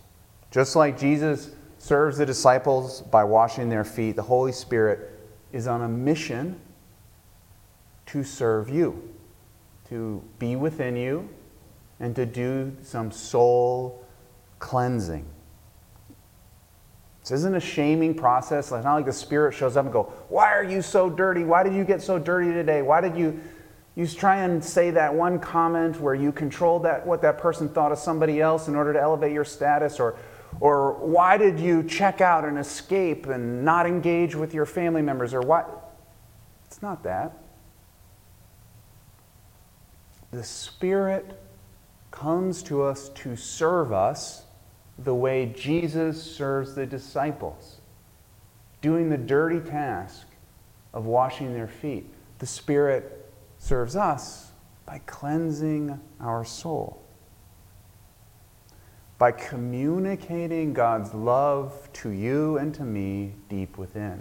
Just 0.50 0.76
like 0.76 0.98
Jesus 0.98 1.50
serves 1.78 2.18
the 2.18 2.26
disciples 2.26 3.02
by 3.02 3.24
washing 3.24 3.68
their 3.68 3.84
feet, 3.84 4.16
the 4.16 4.22
Holy 4.22 4.52
Spirit 4.52 5.10
is 5.52 5.66
on 5.66 5.82
a 5.82 5.88
mission 5.88 6.60
to 8.06 8.24
serve 8.24 8.68
you, 8.68 9.14
to 9.88 10.22
be 10.38 10.56
within 10.56 10.96
you, 10.96 11.28
and 12.00 12.14
to 12.16 12.26
do 12.26 12.74
some 12.82 13.10
soul 13.10 14.04
cleansing. 14.58 15.26
This 17.20 17.30
isn't 17.30 17.54
a 17.54 17.60
shaming 17.60 18.14
process. 18.14 18.70
It's 18.70 18.84
not 18.84 18.94
like 18.94 19.06
the 19.06 19.12
Spirit 19.12 19.54
shows 19.54 19.78
up 19.78 19.86
and 19.86 19.92
go, 19.92 20.12
Why 20.28 20.52
are 20.52 20.62
you 20.62 20.82
so 20.82 21.08
dirty? 21.08 21.44
Why 21.44 21.62
did 21.62 21.74
you 21.74 21.84
get 21.84 22.02
so 22.02 22.18
dirty 22.18 22.52
today? 22.52 22.82
Why 22.82 23.00
did 23.00 23.16
you 23.16 23.40
you 23.96 24.06
try 24.06 24.42
and 24.42 24.62
say 24.62 24.90
that 24.90 25.14
one 25.14 25.38
comment 25.38 26.00
where 26.00 26.14
you 26.14 26.32
control 26.32 26.80
that 26.80 27.06
what 27.06 27.22
that 27.22 27.38
person 27.38 27.68
thought 27.68 27.92
of 27.92 27.98
somebody 27.98 28.40
else 28.40 28.68
in 28.68 28.74
order 28.74 28.92
to 28.92 29.00
elevate 29.00 29.32
your 29.32 29.44
status 29.44 30.00
or 30.00 30.16
or 30.60 30.92
why 30.94 31.36
did 31.36 31.58
you 31.58 31.82
check 31.82 32.20
out 32.20 32.44
and 32.44 32.58
escape 32.58 33.26
and 33.26 33.64
not 33.64 33.86
engage 33.86 34.34
with 34.36 34.54
your 34.54 34.66
family 34.66 35.02
members 35.02 35.34
or 35.34 35.40
what 35.40 35.92
it's 36.66 36.82
not 36.82 37.02
that 37.04 37.32
the 40.34 40.42
Spirit 40.42 41.40
comes 42.10 42.62
to 42.64 42.82
us 42.82 43.08
to 43.10 43.36
serve 43.36 43.92
us 43.92 44.42
the 44.98 45.14
way 45.14 45.46
Jesus 45.56 46.20
serves 46.20 46.74
the 46.74 46.86
disciples, 46.86 47.78
doing 48.80 49.10
the 49.10 49.16
dirty 49.16 49.60
task 49.60 50.26
of 50.92 51.06
washing 51.06 51.54
their 51.54 51.68
feet. 51.68 52.08
The 52.38 52.46
Spirit 52.46 53.23
serves 53.64 53.96
us 53.96 54.52
by 54.84 54.98
cleansing 55.06 55.98
our 56.20 56.44
soul, 56.44 57.02
by 59.16 59.32
communicating 59.32 60.74
God's 60.74 61.14
love 61.14 61.88
to 61.94 62.10
you 62.10 62.58
and 62.58 62.74
to 62.74 62.82
me 62.82 63.32
deep 63.48 63.78
within. 63.78 64.20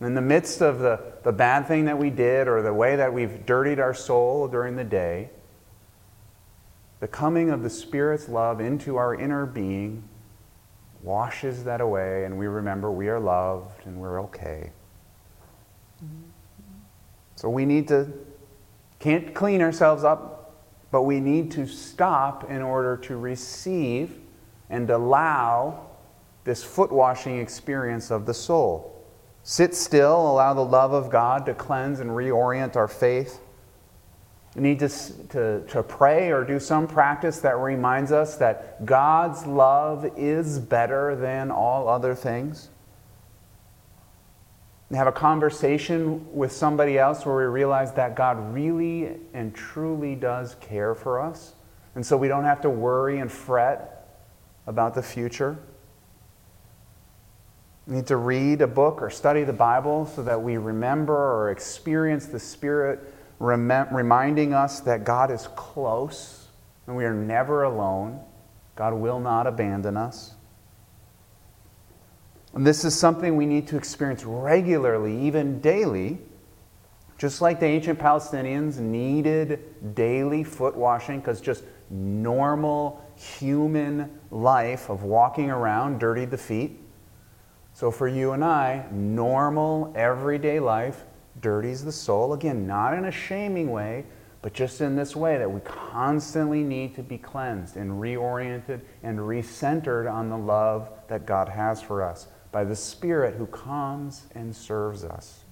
In 0.00 0.14
the 0.14 0.20
midst 0.20 0.60
of 0.60 0.80
the, 0.80 1.00
the 1.22 1.30
bad 1.30 1.68
thing 1.68 1.84
that 1.84 1.96
we 1.96 2.10
did 2.10 2.48
or 2.48 2.62
the 2.62 2.74
way 2.74 2.96
that 2.96 3.12
we've 3.12 3.46
dirtied 3.46 3.78
our 3.78 3.94
soul 3.94 4.48
during 4.48 4.74
the 4.74 4.82
day, 4.82 5.30
the 6.98 7.08
coming 7.08 7.50
of 7.50 7.62
the 7.62 7.70
Spirit's 7.70 8.28
love 8.28 8.60
into 8.60 8.96
our 8.96 9.14
inner 9.14 9.46
being 9.46 10.02
washes 11.04 11.62
that 11.62 11.80
away, 11.80 12.24
and 12.24 12.36
we 12.36 12.48
remember 12.48 12.90
we 12.90 13.08
are 13.08 13.20
loved 13.20 13.86
and 13.86 14.00
we're 14.00 14.20
okay. 14.22 14.72
So 17.38 17.48
we 17.48 17.66
need 17.66 17.86
to, 17.86 18.08
can't 18.98 19.32
clean 19.32 19.62
ourselves 19.62 20.02
up, 20.02 20.56
but 20.90 21.02
we 21.02 21.20
need 21.20 21.52
to 21.52 21.68
stop 21.68 22.50
in 22.50 22.62
order 22.62 22.96
to 22.96 23.16
receive 23.16 24.18
and 24.70 24.90
allow 24.90 25.86
this 26.42 26.64
foot 26.64 26.90
washing 26.90 27.38
experience 27.38 28.10
of 28.10 28.26
the 28.26 28.34
soul. 28.34 29.06
Sit 29.44 29.76
still, 29.76 30.32
allow 30.32 30.52
the 30.52 30.64
love 30.64 30.92
of 30.92 31.10
God 31.10 31.46
to 31.46 31.54
cleanse 31.54 32.00
and 32.00 32.10
reorient 32.10 32.74
our 32.74 32.88
faith. 32.88 33.38
We 34.56 34.62
need 34.62 34.80
to, 34.80 34.88
to, 35.28 35.64
to 35.68 35.84
pray 35.84 36.32
or 36.32 36.42
do 36.42 36.58
some 36.58 36.88
practice 36.88 37.38
that 37.42 37.56
reminds 37.56 38.10
us 38.10 38.34
that 38.38 38.84
God's 38.84 39.46
love 39.46 40.10
is 40.16 40.58
better 40.58 41.14
than 41.14 41.52
all 41.52 41.88
other 41.88 42.16
things. 42.16 42.70
And 44.88 44.96
have 44.96 45.06
a 45.06 45.12
conversation 45.12 46.26
with 46.34 46.50
somebody 46.50 46.98
else 46.98 47.26
where 47.26 47.36
we 47.36 47.44
realize 47.44 47.92
that 47.92 48.16
God 48.16 48.54
really 48.54 49.16
and 49.34 49.54
truly 49.54 50.14
does 50.14 50.54
care 50.60 50.94
for 50.94 51.20
us. 51.20 51.54
And 51.94 52.04
so 52.04 52.16
we 52.16 52.28
don't 52.28 52.44
have 52.44 52.60
to 52.62 52.70
worry 52.70 53.18
and 53.18 53.30
fret 53.30 54.08
about 54.66 54.94
the 54.94 55.02
future. 55.02 55.58
We 57.86 57.96
need 57.96 58.06
to 58.06 58.16
read 58.16 58.60
a 58.60 58.66
book 58.66 59.00
or 59.02 59.10
study 59.10 59.44
the 59.44 59.52
Bible 59.52 60.06
so 60.06 60.22
that 60.22 60.42
we 60.42 60.58
remember 60.58 61.14
or 61.14 61.50
experience 61.50 62.26
the 62.26 62.38
Spirit 62.38 63.00
rem- 63.38 63.94
reminding 63.94 64.52
us 64.52 64.80
that 64.80 65.04
God 65.04 65.30
is 65.30 65.48
close 65.56 66.48
and 66.86 66.96
we 66.96 67.04
are 67.04 67.14
never 67.14 67.64
alone. 67.64 68.20
God 68.76 68.94
will 68.94 69.20
not 69.20 69.46
abandon 69.46 69.96
us. 69.96 70.34
This 72.58 72.84
is 72.84 72.98
something 72.98 73.36
we 73.36 73.46
need 73.46 73.68
to 73.68 73.76
experience 73.76 74.24
regularly, 74.24 75.16
even 75.26 75.60
daily. 75.60 76.18
Just 77.16 77.40
like 77.40 77.60
the 77.60 77.66
ancient 77.66 78.00
Palestinians 78.00 78.78
needed 78.78 79.94
daily 79.94 80.42
foot 80.42 80.76
washing 80.76 81.20
because 81.20 81.40
just 81.40 81.62
normal 81.88 83.00
human 83.14 84.10
life 84.32 84.90
of 84.90 85.04
walking 85.04 85.50
around 85.50 86.00
dirtied 86.00 86.32
the 86.32 86.38
feet. 86.38 86.80
So 87.74 87.92
for 87.92 88.08
you 88.08 88.32
and 88.32 88.44
I, 88.44 88.86
normal, 88.90 89.92
everyday 89.96 90.58
life 90.58 91.04
dirties 91.40 91.84
the 91.84 91.92
soul. 91.92 92.32
Again, 92.32 92.66
not 92.66 92.92
in 92.92 93.04
a 93.04 93.12
shaming 93.12 93.70
way, 93.70 94.04
but 94.42 94.52
just 94.52 94.80
in 94.80 94.96
this 94.96 95.14
way 95.14 95.38
that 95.38 95.50
we 95.50 95.60
constantly 95.60 96.64
need 96.64 96.96
to 96.96 97.04
be 97.04 97.18
cleansed 97.18 97.76
and 97.76 97.92
reoriented 97.92 98.80
and 99.04 99.20
recentered 99.20 100.12
on 100.12 100.28
the 100.28 100.38
love 100.38 100.90
that 101.06 101.24
God 101.24 101.48
has 101.48 101.80
for 101.80 102.02
us 102.02 102.26
by 102.50 102.64
the 102.64 102.76
Spirit 102.76 103.34
who 103.34 103.46
comes 103.46 104.26
and 104.34 104.54
serves 104.54 105.04
us. 105.04 105.44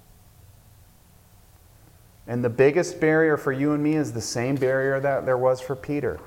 And 2.27 2.43
the 2.45 2.51
biggest 2.51 3.01
barrier 3.01 3.37
for 3.37 3.53
you 3.53 3.73
and 3.73 3.83
me 3.83 3.95
is 3.95 4.13
the 4.13 4.21
same 4.21 4.57
barrier 4.57 4.99
that 5.01 5.27
there 5.27 5.39
was 5.39 5.61
for 5.61 5.77
Peter. 5.77 6.19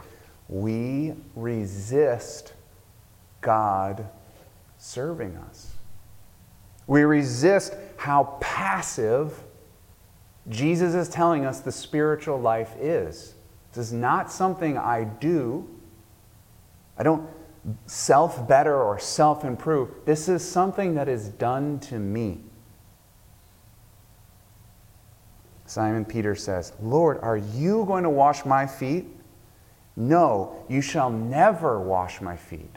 We 0.47 1.13
resist 1.35 2.53
God 3.41 4.07
serving 4.77 5.35
us. 5.35 5.73
We 6.87 7.03
resist 7.03 7.75
how 7.97 8.37
passive 8.39 9.43
Jesus 10.47 10.95
is 10.95 11.09
telling 11.09 11.45
us 11.45 11.59
the 11.59 11.71
spiritual 11.71 12.39
life 12.39 12.75
is. 12.79 13.35
This 13.73 13.87
is 13.87 13.93
not 13.93 14.31
something 14.31 14.77
I 14.77 15.03
do. 15.03 15.69
I 16.97 17.03
don't 17.03 17.29
self 17.85 18.47
better 18.47 18.81
or 18.81 18.99
self 18.99 19.43
improve. 19.43 19.89
This 20.05 20.29
is 20.29 20.47
something 20.47 20.95
that 20.95 21.07
is 21.07 21.29
done 21.29 21.79
to 21.81 21.99
me. 21.99 22.39
Simon 25.65 26.03
Peter 26.03 26.35
says, 26.35 26.73
Lord, 26.81 27.19
are 27.21 27.37
you 27.37 27.85
going 27.85 28.03
to 28.03 28.09
wash 28.09 28.43
my 28.43 28.65
feet? 28.65 29.05
No, 29.95 30.63
you 30.67 30.81
shall 30.81 31.11
never 31.11 31.79
wash 31.79 32.21
my 32.21 32.35
feet. 32.35 32.75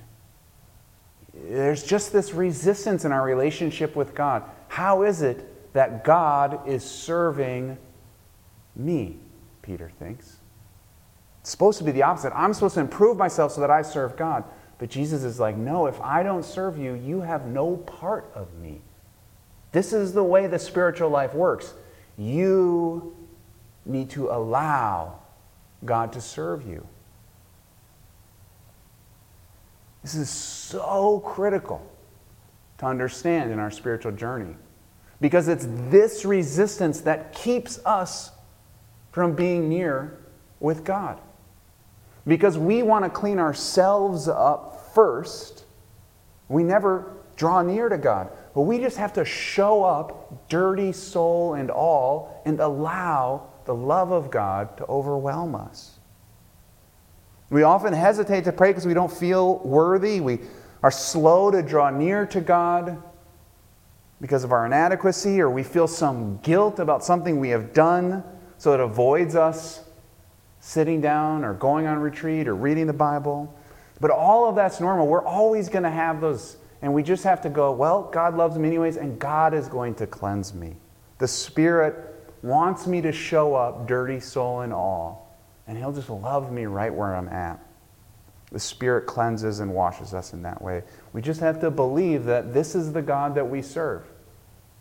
There's 1.33 1.83
just 1.83 2.12
this 2.12 2.35
resistance 2.35 3.05
in 3.05 3.12
our 3.12 3.25
relationship 3.25 3.97
with 3.97 4.14
God. 4.14 4.42
How 4.68 5.03
is 5.03 5.23
it 5.23 5.73
that 5.73 6.05
God 6.05 6.68
is 6.68 6.85
serving 6.85 7.79
me? 8.77 9.18
Peter 9.62 9.90
thinks. 9.99 10.37
It's 11.40 11.51
supposed 11.51 11.79
to 11.79 11.85
be 11.85 11.92
the 11.92 12.03
opposite. 12.03 12.33
I'm 12.35 12.53
supposed 12.53 12.75
to 12.75 12.81
improve 12.81 13.16
myself 13.16 13.53
so 13.53 13.61
that 13.62 13.71
I 13.71 13.83
serve 13.83 14.16
God. 14.16 14.45
But 14.83 14.90
Jesus 14.90 15.23
is 15.23 15.38
like, 15.38 15.57
no, 15.57 15.87
if 15.87 16.01
I 16.01 16.25
don't 16.25 16.45
serve 16.45 16.77
you, 16.77 16.95
you 16.95 17.21
have 17.21 17.47
no 17.47 17.77
part 17.77 18.29
of 18.35 18.53
me. 18.55 18.81
This 19.71 19.92
is 19.92 20.12
the 20.12 20.25
way 20.25 20.49
the 20.49 20.59
spiritual 20.59 21.09
life 21.09 21.35
works. 21.35 21.73
You 22.18 23.16
need 23.87 24.11
to 24.11 24.31
allow 24.31 25.21
God 25.85 26.12
to 26.14 26.21
serve 26.21 26.66
you. 26.66 26.85
This 30.03 30.16
is 30.16 30.29
so 30.29 31.21
critical 31.21 31.81
to 32.79 32.87
understand 32.87 33.53
in 33.53 33.61
our 33.61 33.71
spiritual 33.71 34.11
journey 34.11 34.57
because 35.21 35.47
it's 35.47 35.68
this 35.90 36.25
resistance 36.25 37.03
that 37.03 37.33
keeps 37.33 37.79
us 37.87 38.33
from 39.12 39.37
being 39.37 39.68
near 39.68 40.18
with 40.59 40.83
God. 40.83 41.21
Because 42.27 42.57
we 42.57 42.83
want 42.83 43.05
to 43.05 43.11
clean 43.11 43.39
ourselves 43.39 44.29
up 44.29 44.93
first, 44.95 45.65
we 46.49 46.63
never 46.63 47.17
draw 47.37 47.63
near 47.63 47.89
to 47.89 47.99
God. 47.99 48.31
But 48.55 48.63
we 48.63 48.79
just 48.79 48.97
have 48.99 49.15
to 49.15 49.25
show 49.25 49.83
up, 49.83 50.49
dirty 50.49 50.93
soul 50.93 51.55
and 51.55 51.71
all, 51.71 52.43
and 52.45 52.61
allow 52.61 53.49
the 53.65 53.75
love 53.75 54.13
of 54.13 54.31
God 54.31 54.77
to 54.77 54.87
overwhelm 54.87 55.55
us. 55.55 55.99
We 57.51 57.65
often 57.65 57.93
hesitate 57.93 58.45
to 58.45 58.53
pray 58.53 58.71
because 58.71 58.87
we 58.87 58.95
don't 58.95 59.13
feel 59.13 59.59
worthy. 59.59 60.21
We 60.21 60.41
are 60.83 60.91
slow 60.91 61.51
to 61.51 61.63
draw 61.63 61.91
near 61.91 62.27
to 62.27 62.41
God 62.41 63.03
because 64.21 64.45
of 64.45 64.53
our 64.53 64.65
inadequacy, 64.67 65.41
or 65.41 65.51
we 65.51 65.63
feel 65.63 65.89
some 65.89 66.39
guilt 66.39 66.79
about 66.79 67.05
something 67.05 67.41
we 67.41 67.49
have 67.49 67.73
done, 67.73 68.23
so 68.57 68.73
it 68.73 68.81
avoids 68.81 69.35
us 69.35 69.85
sitting 70.62 71.03
down 71.03 71.44
or 71.44 71.53
going 71.53 71.87
on 71.87 71.98
retreat 71.98 72.48
or 72.48 72.57
reading 72.57 72.87
the 72.87 72.94
Bible. 72.94 73.55
But 74.01 74.11
all 74.11 74.48
of 74.48 74.57
that's 74.57 74.81
normal. 74.81 75.07
We're 75.07 75.25
always 75.25 75.68
going 75.68 75.85
to 75.85 75.90
have 75.90 76.22
those, 76.22 76.57
and 76.81 76.94
we 76.94 77.03
just 77.03 77.25
have 77.25 77.42
to 77.42 77.51
go, 77.51 77.72
well, 77.72 78.09
God 78.11 78.35
loves 78.35 78.57
me 78.57 78.68
anyways, 78.68 78.96
and 78.96 79.18
God 79.18 79.53
is 79.53 79.68
going 79.68 79.94
to 79.96 80.07
cleanse 80.07 80.55
me. 80.55 80.77
The 81.18 81.29
Spirit 81.29 81.94
wants 82.40 82.87
me 82.87 83.03
to 83.03 83.12
show 83.12 83.55
up, 83.55 83.87
dirty 83.87 84.18
soul 84.18 84.62
and 84.62 84.72
all 84.72 85.22
and 85.66 85.79
He'll 85.79 85.92
just 85.92 86.11
love 86.11 86.53
me 86.53 86.66
right 86.66 86.92
where 86.92 87.14
I'm 87.14 87.29
at. 87.29 87.59
The 88.51 88.61
Spirit 88.61 89.07
cleanses 89.07 89.61
and 89.61 89.72
washes 89.72 90.12
us 90.12 90.33
in 90.33 90.42
that 90.42 90.61
way. 90.61 90.83
We 91.12 91.22
just 91.22 91.40
have 91.40 91.61
to 91.61 91.70
believe 91.70 92.25
that 92.25 92.53
this 92.53 92.75
is 92.75 92.92
the 92.92 93.03
God 93.03 93.35
that 93.37 93.48
we 93.48 93.62
serve, 93.62 94.05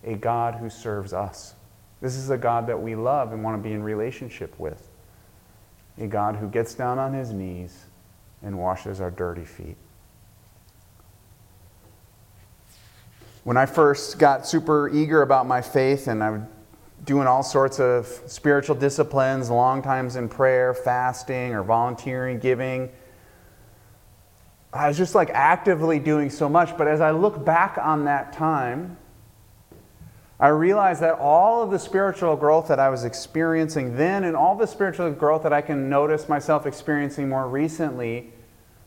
a 0.04 0.16
God 0.16 0.56
who 0.56 0.70
serves 0.70 1.14
us. 1.14 1.56
This 2.02 2.16
is 2.16 2.30
a 2.30 2.38
God 2.38 2.68
that 2.68 2.82
we 2.82 2.96
love 2.96 3.32
and 3.32 3.44
want 3.44 3.62
to 3.62 3.64
be 3.64 3.74
in 3.74 3.84
relationship 3.84 4.60
with, 4.60 4.90
a 6.02 6.08
God 6.08 6.36
who 6.36 6.48
gets 6.48 6.74
down 6.74 7.00
on 7.00 7.14
his 7.14 7.32
knees 7.32 7.86
and 8.42 8.58
washes 8.58 9.00
our 9.00 9.12
dirty 9.12 9.46
feet. 9.46 9.78
When 13.44 13.58
I 13.58 13.66
first 13.66 14.20
got 14.20 14.48
super 14.48 14.90
eager 14.90 15.22
about 15.22 15.48
my 15.48 15.62
faith 15.62 16.08
and 16.08 16.24
I 16.24 16.32
would 16.32 16.48
doing 17.06 17.28
all 17.28 17.44
sorts 17.44 17.80
of 17.80 18.06
spiritual 18.28 18.76
disciplines, 18.76 19.50
long 19.50 19.82
times 19.82 20.16
in 20.16 20.30
prayer, 20.30 20.74
fasting, 20.74 21.54
or 21.54 21.64
volunteering, 21.64 22.40
giving. 22.40 22.90
I 24.74 24.88
was 24.88 24.98
just 24.98 25.16
like 25.16 25.30
actively 25.32 26.00
doing 26.00 26.30
so 26.30 26.48
much. 26.48 26.78
But 26.78 26.88
as 26.88 27.02
I 27.02 27.12
look 27.12 27.44
back 27.44 27.78
on 27.78 28.06
that 28.06 28.34
time, 28.34 28.98
I 30.42 30.48
realized 30.48 31.02
that 31.04 31.20
all 31.20 31.62
of 31.62 31.70
the 31.70 31.78
spiritual 31.78 32.36
growth 32.36 32.68
that 32.70 32.80
I 32.80 32.90
was 32.90 33.06
experiencing 33.06 33.96
then 33.96 34.24
and 34.24 34.36
all 34.36 34.56
the 34.56 34.66
spiritual 34.66 35.12
growth 35.12 35.44
that 35.44 35.54
I 35.54 35.62
can 35.62 35.88
notice 35.88 36.28
myself 36.28 36.66
experiencing 36.66 37.30
more 37.30 37.48
recently 37.48 38.34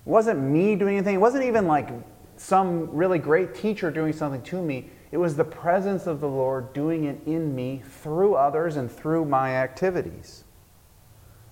wasn't 0.05 0.41
me 0.41 0.75
doing 0.75 0.97
anything. 0.97 1.15
It 1.15 1.21
wasn't 1.21 1.45
even 1.45 1.69
like 1.69 1.91
some 2.37 2.91
really 2.91 3.21
great 3.21 3.55
teacher 3.55 3.93
doing 3.93 4.13
something 4.13 4.43
to 4.43 4.61
me. 4.61 4.91
It 5.13 5.17
was 5.19 5.37
the 5.37 5.45
presence 5.45 6.09
of 6.09 6.21
the 6.21 6.29
Lord 6.29 6.73
doing 6.73 7.05
it 7.05 7.21
in 7.25 7.55
me 7.55 7.85
through 8.03 8.35
others 8.35 8.75
and 8.75 8.91
through 8.91 9.25
my 9.25 9.55
activities. 9.55 10.43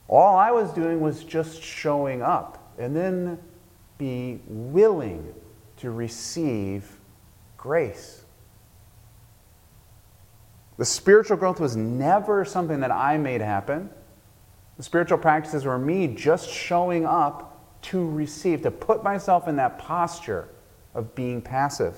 All 0.08 0.36
I 0.36 0.50
was 0.50 0.72
doing 0.72 1.00
was 1.00 1.22
just 1.22 1.62
showing 1.62 2.22
up 2.22 2.72
and 2.76 2.96
then 2.96 3.38
be 3.98 4.40
willing 4.48 5.32
to 5.76 5.92
receive 5.92 6.98
grace. 7.56 8.21
The 10.82 10.86
spiritual 10.86 11.36
growth 11.36 11.60
was 11.60 11.76
never 11.76 12.44
something 12.44 12.80
that 12.80 12.90
I 12.90 13.16
made 13.16 13.40
happen. 13.40 13.88
The 14.78 14.82
spiritual 14.82 15.18
practices 15.18 15.64
were 15.64 15.78
me 15.78 16.08
just 16.08 16.50
showing 16.50 17.06
up 17.06 17.80
to 17.82 18.10
receive, 18.10 18.62
to 18.62 18.72
put 18.72 19.04
myself 19.04 19.46
in 19.46 19.54
that 19.54 19.78
posture 19.78 20.48
of 20.92 21.14
being 21.14 21.40
passive. 21.40 21.94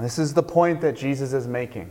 This 0.00 0.18
is 0.18 0.32
the 0.32 0.42
point 0.42 0.80
that 0.80 0.96
Jesus 0.96 1.34
is 1.34 1.46
making. 1.46 1.90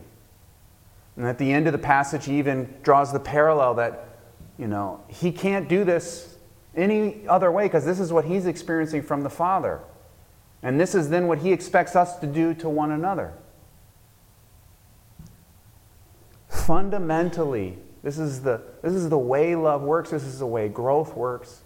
And 1.15 1.27
at 1.27 1.37
the 1.37 1.53
end 1.53 1.67
of 1.67 1.73
the 1.73 1.77
passage, 1.77 2.25
he 2.25 2.39
even 2.39 2.73
draws 2.81 3.13
the 3.13 3.19
parallel 3.19 3.75
that, 3.75 4.17
you 4.57 4.65
know, 4.65 4.99
he 5.09 5.31
can't 5.31 5.69
do 5.69 5.83
this 5.83 6.37
any 6.75 7.27
other 7.27 7.51
way 7.51 7.65
because 7.65 7.85
this 7.85 7.99
is 7.99 8.11
what 8.11 8.25
he's 8.25 8.47
experiencing 8.47 9.03
from 9.03 9.21
the 9.21 9.29
Father. 9.29 9.79
And 10.63 10.79
this 10.79 10.95
is 10.95 11.09
then 11.09 11.27
what 11.27 11.39
he 11.39 11.51
expects 11.51 11.95
us 11.95 12.17
to 12.19 12.27
do 12.27 12.53
to 12.55 12.69
one 12.69 12.91
another. 12.91 13.33
Fundamentally, 16.47 17.77
this 18.01 18.17
is 18.17 18.41
the, 18.41 18.61
this 18.81 18.93
is 18.93 19.09
the 19.09 19.17
way 19.17 19.55
love 19.55 19.81
works, 19.81 20.11
this 20.11 20.23
is 20.23 20.39
the 20.39 20.47
way 20.47 20.69
growth 20.69 21.15
works, 21.15 21.63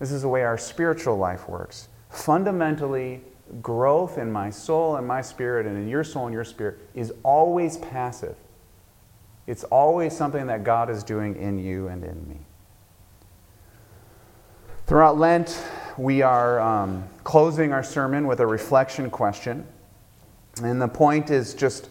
this 0.00 0.10
is 0.10 0.22
the 0.22 0.28
way 0.28 0.42
our 0.42 0.58
spiritual 0.58 1.16
life 1.16 1.48
works. 1.48 1.88
Fundamentally, 2.10 3.20
growth 3.60 4.18
in 4.18 4.32
my 4.32 4.50
soul 4.50 4.96
and 4.96 5.06
my 5.06 5.20
spirit 5.20 5.66
and 5.66 5.76
in 5.76 5.88
your 5.88 6.02
soul 6.02 6.26
and 6.26 6.34
your 6.34 6.44
spirit 6.44 6.78
is 6.94 7.12
always 7.22 7.76
passive. 7.76 8.36
It's 9.46 9.64
always 9.64 10.16
something 10.16 10.46
that 10.46 10.64
God 10.64 10.90
is 10.90 11.04
doing 11.04 11.36
in 11.36 11.58
you 11.58 11.88
and 11.88 12.02
in 12.02 12.28
me. 12.28 12.38
Throughout 14.86 15.18
Lent, 15.18 15.64
we 15.98 16.22
are 16.22 16.60
um, 16.60 17.04
closing 17.24 17.72
our 17.72 17.82
sermon 17.82 18.26
with 18.26 18.40
a 18.40 18.46
reflection 18.46 19.10
question. 19.10 19.66
And 20.62 20.80
the 20.80 20.88
point 20.88 21.30
is 21.30 21.54
just 21.54 21.88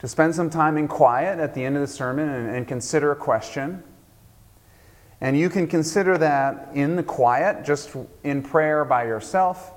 to 0.00 0.08
spend 0.08 0.34
some 0.34 0.50
time 0.50 0.76
in 0.76 0.88
quiet 0.88 1.38
at 1.38 1.54
the 1.54 1.64
end 1.64 1.76
of 1.76 1.82
the 1.82 1.86
sermon 1.86 2.28
and, 2.28 2.56
and 2.56 2.68
consider 2.68 3.12
a 3.12 3.16
question. 3.16 3.82
And 5.20 5.38
you 5.38 5.50
can 5.50 5.66
consider 5.66 6.16
that 6.18 6.70
in 6.74 6.96
the 6.96 7.02
quiet, 7.02 7.64
just 7.64 7.94
in 8.24 8.42
prayer 8.42 8.84
by 8.84 9.04
yourself. 9.04 9.72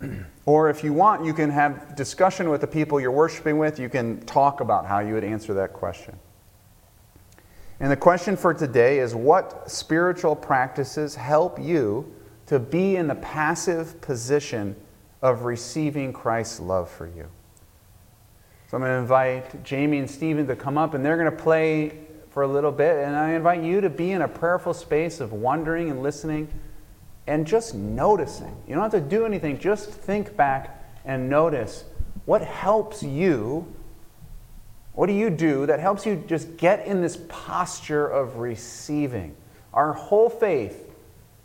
or 0.46 0.70
if 0.70 0.82
you 0.82 0.92
want, 0.92 1.24
you 1.24 1.34
can 1.34 1.50
have 1.50 1.94
discussion 1.94 2.48
with 2.48 2.62
the 2.62 2.66
people 2.66 2.98
you're 2.98 3.10
worshiping 3.10 3.58
with. 3.58 3.78
You 3.78 3.90
can 3.90 4.20
talk 4.22 4.60
about 4.60 4.86
how 4.86 5.00
you 5.00 5.14
would 5.14 5.24
answer 5.24 5.52
that 5.54 5.74
question. 5.74 6.18
And 7.80 7.90
the 7.92 7.96
question 7.96 8.36
for 8.38 8.54
today 8.54 9.00
is 9.00 9.14
what 9.14 9.70
spiritual 9.70 10.34
practices 10.34 11.14
help 11.14 11.60
you 11.60 12.10
to 12.46 12.58
be 12.58 12.96
in 12.96 13.08
the 13.08 13.14
passive 13.16 14.00
position 14.00 14.76
of 15.22 15.42
receiving 15.42 16.12
Christ's 16.12 16.60
love 16.60 16.90
for 16.90 17.06
you? 17.06 17.28
So 18.68 18.76
I'm 18.76 18.82
going 18.82 18.92
to 18.92 18.98
invite 18.98 19.64
Jamie 19.64 19.98
and 19.98 20.10
Stephen 20.10 20.46
to 20.46 20.56
come 20.56 20.76
up, 20.76 20.94
and 20.94 21.04
they're 21.04 21.16
going 21.16 21.30
to 21.30 21.42
play 21.42 21.98
for 22.30 22.42
a 22.42 22.48
little 22.48 22.72
bit. 22.72 23.04
And 23.04 23.14
I 23.16 23.30
invite 23.30 23.62
you 23.62 23.80
to 23.80 23.90
be 23.90 24.12
in 24.12 24.22
a 24.22 24.28
prayerful 24.28 24.74
space 24.74 25.20
of 25.20 25.32
wondering 25.32 25.90
and 25.90 26.02
listening 26.02 26.48
and 27.26 27.46
just 27.46 27.74
noticing. 27.74 28.56
You 28.66 28.74
don't 28.74 28.82
have 28.82 28.92
to 28.92 29.00
do 29.00 29.24
anything, 29.24 29.58
just 29.58 29.90
think 29.90 30.36
back 30.36 30.84
and 31.04 31.28
notice 31.28 31.84
what 32.24 32.42
helps 32.42 33.02
you 33.02 33.72
what 34.96 35.08
do 35.08 35.12
you 35.12 35.28
do 35.28 35.66
that 35.66 35.78
helps 35.78 36.06
you 36.06 36.24
just 36.26 36.56
get 36.56 36.86
in 36.86 37.02
this 37.02 37.18
posture 37.28 38.06
of 38.06 38.38
receiving? 38.38 39.36
Our 39.74 39.92
whole 39.92 40.30
faith 40.30 40.85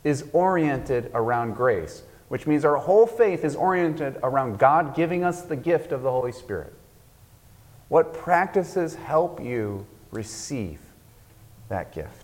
is 0.03 0.25
oriented 0.33 1.11
around 1.13 1.53
grace, 1.55 2.03
which 2.29 2.47
means 2.47 2.65
our 2.65 2.77
whole 2.77 3.05
faith 3.05 3.43
is 3.43 3.55
oriented 3.55 4.17
around 4.23 4.57
God 4.57 4.95
giving 4.95 5.23
us 5.23 5.41
the 5.41 5.55
gift 5.55 5.91
of 5.91 6.01
the 6.01 6.11
Holy 6.11 6.31
Spirit. 6.31 6.73
What 7.89 8.13
practices 8.13 8.95
help 8.95 9.43
you 9.43 9.85
receive 10.11 10.79
that 11.69 11.91
gift? 11.91 12.20